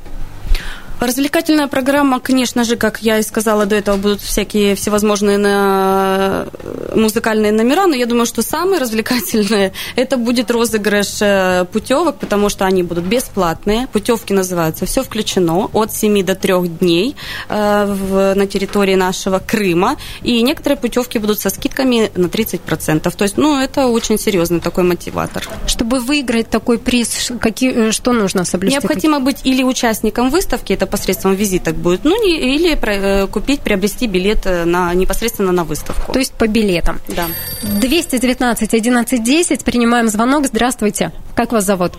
Развлекательная 0.99 1.67
программа, 1.67 2.19
конечно 2.19 2.63
же, 2.63 2.75
как 2.75 3.01
я 3.01 3.19
и 3.19 3.23
сказала 3.23 3.65
до 3.65 3.75
этого, 3.75 3.97
будут 3.97 4.21
всякие 4.21 4.75
всевозможные 4.75 5.37
на... 5.37 6.47
Э, 6.63 6.77
музыкальные 6.97 7.51
номера, 7.51 7.87
но 7.87 7.95
я 7.95 8.05
думаю, 8.05 8.25
что 8.25 8.41
самые 8.41 8.79
развлекательные 8.79 9.73
это 9.95 10.17
будет 10.17 10.51
розыгрыш 10.51 11.21
э, 11.21 11.65
путевок, 11.71 12.17
потому 12.17 12.49
что 12.49 12.65
они 12.65 12.83
будут 12.83 13.05
бесплатные. 13.05 13.87
Путевки 13.87 14.33
называются 14.33 14.85
«Все 14.85 15.03
включено» 15.03 15.69
от 15.73 15.93
7 15.93 16.23
до 16.23 16.35
3 16.35 16.53
дней 16.67 17.15
э, 17.49 17.85
в, 17.85 18.33
на 18.35 18.47
территории 18.47 18.95
нашего 18.95 19.39
Крыма. 19.39 19.97
И 20.23 20.41
некоторые 20.41 20.77
путевки 20.77 21.19
будут 21.19 21.39
со 21.39 21.49
скидками 21.49 22.11
на 22.15 22.25
30%. 22.25 23.15
То 23.15 23.23
есть, 23.23 23.37
ну, 23.37 23.59
это 23.59 23.87
очень 23.87 24.17
серьезный 24.17 24.59
такой 24.59 24.83
мотиватор. 24.83 25.47
Чтобы 25.67 25.99
выиграть 25.99 26.49
такой 26.49 26.79
приз, 26.79 27.31
какие, 27.39 27.91
что 27.91 28.13
нужно 28.13 28.45
соблюсти? 28.45 28.77
Необходимо 28.79 29.19
быть 29.19 29.41
или 29.43 29.63
участником 29.63 30.29
выставки, 30.29 30.73
это 30.73 30.86
посредством 30.87 31.35
визиток 31.35 31.75
будет, 31.75 32.03
ну 32.03 32.21
не, 32.23 32.55
или 32.55 32.73
э, 32.75 33.27
купить, 33.27 33.61
приобрести 33.61 34.07
билет 34.07 34.45
э, 34.45 34.65
на, 34.65 34.93
непосредственно 34.93 35.51
на 35.51 35.63
выставку. 35.63 36.13
То 36.13 36.19
есть 36.19 36.33
по 36.33 36.47
билетам? 36.47 36.99
Да. 37.07 37.25
219 37.63 38.73
11 38.73 39.23
10, 39.23 39.63
принимаем 39.63 40.07
звонок. 40.07 40.47
Здравствуйте. 40.47 41.11
Как 41.35 41.51
вас 41.51 41.65
зовут? 41.65 41.93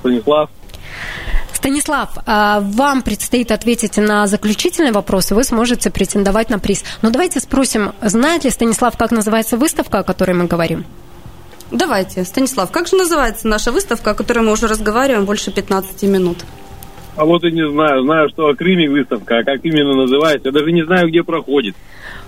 Станислав. 0.00 0.50
Станислав, 1.52 2.10
а 2.26 2.60
вам 2.60 3.00
предстоит 3.00 3.50
ответить 3.50 3.96
на 3.96 4.26
заключительный 4.26 4.92
вопрос, 4.92 5.30
и 5.30 5.34
вы 5.34 5.44
сможете 5.44 5.90
претендовать 5.90 6.50
на 6.50 6.58
приз. 6.58 6.84
Но 7.00 7.08
давайте 7.08 7.40
спросим, 7.40 7.94
знает 8.02 8.44
ли 8.44 8.50
Станислав, 8.50 8.98
как 8.98 9.12
называется 9.12 9.56
выставка, 9.56 10.00
о 10.00 10.02
которой 10.02 10.32
мы 10.32 10.44
говорим? 10.44 10.84
Давайте, 11.70 12.24
Станислав, 12.24 12.70
как 12.70 12.86
же 12.86 12.96
называется 12.96 13.48
наша 13.48 13.72
выставка, 13.72 14.10
о 14.10 14.14
которой 14.14 14.40
мы 14.40 14.52
уже 14.52 14.66
разговариваем 14.66 15.24
больше 15.24 15.50
15 15.50 16.02
минут? 16.02 16.44
А 17.16 17.24
вот 17.24 17.44
и 17.44 17.52
не 17.52 17.68
знаю. 17.68 18.02
Знаю, 18.04 18.28
что 18.30 18.48
о 18.48 18.54
Крыме 18.54 18.88
выставка, 18.88 19.38
а 19.38 19.44
как 19.44 19.64
именно 19.64 19.94
называется, 19.94 20.48
я 20.48 20.52
даже 20.52 20.72
не 20.72 20.84
знаю, 20.84 21.08
где 21.08 21.22
проходит. 21.22 21.76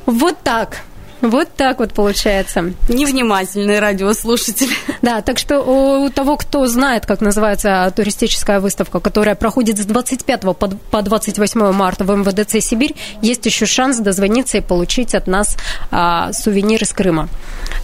Вот 0.06 0.36
так. 0.44 0.82
Вот 1.20 1.48
так 1.56 1.78
вот 1.78 1.92
получается. 1.92 2.72
Невнимательный 2.88 3.78
радиослушатель. 3.78 4.70
Да, 5.02 5.22
так 5.22 5.38
что 5.38 5.60
у 5.60 6.10
того, 6.10 6.36
кто 6.36 6.66
знает, 6.66 7.06
как 7.06 7.20
называется 7.20 7.92
туристическая 7.94 8.60
выставка, 8.60 9.00
которая 9.00 9.34
проходит 9.34 9.78
с 9.78 9.84
25 9.84 10.42
по 10.56 11.02
28 11.02 11.72
марта 11.72 12.04
в 12.04 12.10
МВДЦ 12.10 12.64
«Сибирь», 12.64 12.94
есть 13.22 13.46
еще 13.46 13.66
шанс 13.66 13.98
дозвониться 13.98 14.58
и 14.58 14.60
получить 14.60 15.14
от 15.14 15.26
нас 15.26 15.56
а, 15.90 16.32
сувенир 16.32 16.82
из 16.82 16.92
Крыма. 16.92 17.28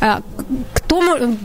А, 0.01 0.21
кто 0.75 1.03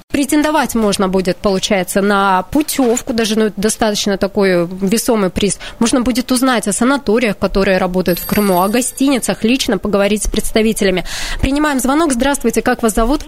претендовать 0.10 0.76
можно 0.76 1.08
будет, 1.08 1.38
получается, 1.38 2.02
на 2.02 2.43
путевку, 2.43 3.13
даже 3.13 3.38
ну, 3.38 3.52
достаточно 3.56 4.17
такой 4.17 4.67
весомый 4.67 5.30
приз. 5.30 5.60
Можно 5.80 6.02
будет 6.02 6.32
узнать 6.32 6.67
о 6.67 6.73
санаториях, 6.73 7.38
которые 7.38 7.78
работают 7.78 8.19
в 8.19 8.26
Крыму, 8.26 8.62
о 8.62 8.67
гостиницах, 8.67 9.43
лично 9.43 9.78
поговорить 9.78 10.23
с 10.23 10.28
представителями. 10.28 11.06
Принимаем 11.39 11.77
звонок. 11.80 12.13
Здравствуйте, 12.13 12.62
как 12.62 12.84
вас 12.84 12.94
зовут? 12.94 13.24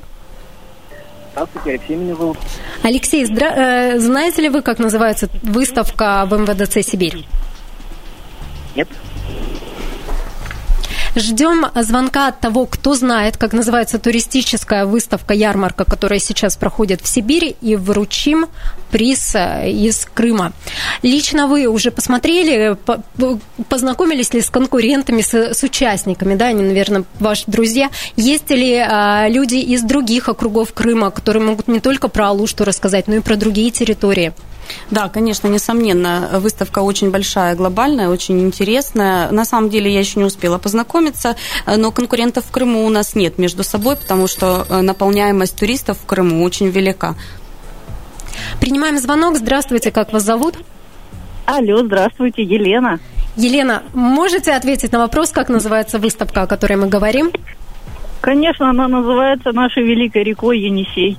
Здравствуйте, 1.31 1.69
Алексей 1.71 1.95
меня 1.95 2.15
зовут. 2.15 2.37
Алексей, 2.83 3.25
здра... 3.25 3.53
э, 3.55 3.99
знаете 3.99 4.41
ли 4.41 4.49
вы, 4.49 4.61
как 4.61 4.79
называется 4.79 5.29
выставка 5.43 6.25
в 6.29 6.33
МВДЦ 6.33 6.85
«Сибирь»? 6.85 7.25
Нет. 8.75 8.87
Ждем 11.15 11.65
звонка 11.75 12.27
от 12.27 12.39
того, 12.39 12.65
кто 12.65 12.95
знает, 12.95 13.37
как 13.37 13.53
называется 13.53 13.99
туристическая 13.99 14.85
выставка, 14.85 15.33
ярмарка, 15.33 15.85
которая 15.85 16.19
сейчас 16.19 16.57
проходит 16.57 17.01
в 17.01 17.07
Сибири, 17.07 17.55
и 17.61 17.75
вручим 17.75 18.47
приз 18.91 19.35
э, 19.35 19.69
из 19.69 20.05
Крыма. 20.13 20.53
Лично 21.01 21.47
вы 21.47 21.67
уже 21.67 21.91
посмотрели, 21.91 22.77
познакомились 23.69 24.33
ли 24.33 24.41
с 24.41 24.49
конкурентами, 24.49 25.21
с, 25.21 25.33
с 25.33 25.63
участниками, 25.63 26.35
да, 26.35 26.47
они, 26.47 26.63
наверное, 26.63 27.03
ваши 27.19 27.43
друзья. 27.47 27.89
Есть 28.15 28.49
ли 28.49 28.75
а, 28.75 29.27
люди 29.29 29.55
из 29.55 29.81
других 29.83 30.29
округов 30.29 30.73
Крыма, 30.73 31.11
которые 31.11 31.43
могут 31.43 31.67
не 31.67 31.79
только 31.79 32.07
про 32.07 32.29
Алушту 32.29 32.65
рассказать, 32.65 33.07
но 33.07 33.15
и 33.15 33.19
про 33.19 33.35
другие 33.35 33.71
территории? 33.71 34.33
Да, 34.91 35.09
конечно, 35.09 35.47
несомненно, 35.47 36.29
выставка 36.39 36.79
очень 36.79 37.11
большая, 37.11 37.55
глобальная, 37.55 38.09
очень 38.09 38.39
интересная. 38.41 39.31
На 39.31 39.45
самом 39.45 39.69
деле 39.69 39.91
я 39.91 39.99
еще 39.99 40.19
не 40.19 40.25
успела 40.25 40.57
познакомиться, 40.57 41.35
но 41.65 41.91
конкурентов 41.91 42.45
в 42.45 42.51
Крыму 42.51 42.85
у 42.85 42.89
нас 42.89 43.15
нет 43.15 43.37
между 43.37 43.63
собой, 43.63 43.95
потому 43.95 44.27
что 44.27 44.65
э, 44.69 44.81
наполняемость 44.81 45.55
туристов 45.55 45.97
в 45.99 46.05
Крыму 46.05 46.43
очень 46.43 46.69
велика. 46.69 47.15
Принимаем 48.59 48.97
звонок. 48.97 49.37
Здравствуйте, 49.37 49.91
как 49.91 50.13
вас 50.13 50.23
зовут? 50.23 50.55
Алло, 51.45 51.83
здравствуйте, 51.83 52.43
Елена. 52.43 52.99
Елена, 53.35 53.83
можете 53.93 54.51
ответить 54.53 54.91
на 54.91 54.99
вопрос, 54.99 55.31
как 55.31 55.49
называется 55.49 55.97
выставка, 55.97 56.43
о 56.43 56.47
которой 56.47 56.75
мы 56.75 56.87
говорим? 56.87 57.31
Конечно, 58.21 58.69
она 58.69 58.87
называется 58.87 59.51
нашей 59.53 59.83
великой 59.83 60.23
рекой 60.23 60.59
Енисей. 60.59 61.17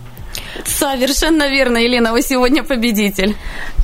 Совершенно 0.65 1.49
верно, 1.49 1.79
Елена, 1.79 2.13
вы 2.13 2.23
сегодня 2.23 2.63
победитель. 2.63 3.35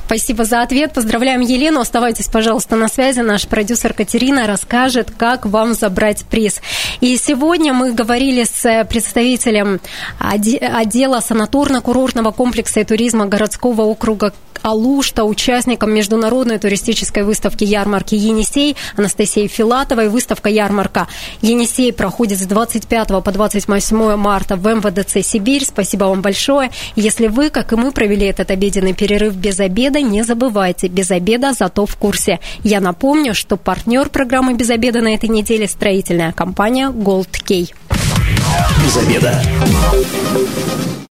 Спасибо 0.07 0.45
за 0.45 0.61
ответ. 0.61 0.93
Поздравляем 0.93 1.41
Елену. 1.41 1.81
Оставайтесь, 1.81 2.29
пожалуйста, 2.29 2.77
на 2.77 2.87
связи. 2.87 3.19
Наш 3.19 3.45
продюсер 3.45 3.93
Катерина 3.93 4.47
расскажет, 4.47 5.11
как 5.11 5.45
вам 5.45 5.73
забрать 5.73 6.23
приз. 6.23 6.61
И 7.01 7.17
сегодня 7.17 7.73
мы 7.73 7.91
говорили 7.91 8.45
с 8.45 8.85
представителем 8.89 9.81
отдела 10.17 11.19
санаторно-курортного 11.19 12.31
комплекса 12.31 12.79
и 12.79 12.83
туризма 12.85 13.25
городского 13.25 13.81
округа 13.81 14.31
Алушта, 14.63 15.23
участником 15.23 15.93
международной 15.93 16.57
туристической 16.57 17.23
выставки 17.23 17.63
ярмарки 17.63 18.15
Енисей 18.15 18.75
Анастасией 18.95 19.47
Филатовой. 19.47 20.09
Выставка 20.09 20.49
ярмарка 20.49 21.07
Енисей 21.41 21.93
проходит 21.93 22.39
с 22.39 22.45
25 22.45 23.23
по 23.23 23.31
28 23.31 24.15
марта 24.15 24.55
в 24.55 24.67
МВДЦ 24.67 25.25
Сибирь. 25.25 25.63
Спасибо 25.63 26.05
вам 26.05 26.21
большое. 26.21 26.71
Если 26.95 27.27
вы, 27.27 27.49
как 27.49 27.73
и 27.73 27.75
мы, 27.75 27.91
провели 27.91 28.25
этот 28.25 28.49
обеденный 28.51 28.93
перерыв 28.93 29.35
без 29.35 29.59
обеда, 29.59 29.96
не 30.01 30.23
забывайте, 30.23 30.87
без 30.87 31.11
обеда 31.11 31.53
зато 31.53 31.85
в 31.85 31.95
курсе. 31.95 32.39
Я 32.63 32.79
напомню, 32.79 33.33
что 33.33 33.57
партнер 33.57 34.09
программы 34.09 34.53
«Без 34.53 34.69
обеда» 34.69 35.01
на 35.01 35.13
этой 35.13 35.29
неделе 35.29 35.67
строительная 35.67 36.31
компания 36.31 36.89
Gold 36.89 37.31
Key. 37.47 37.73
Без 38.83 38.97
обеда. 38.97 39.41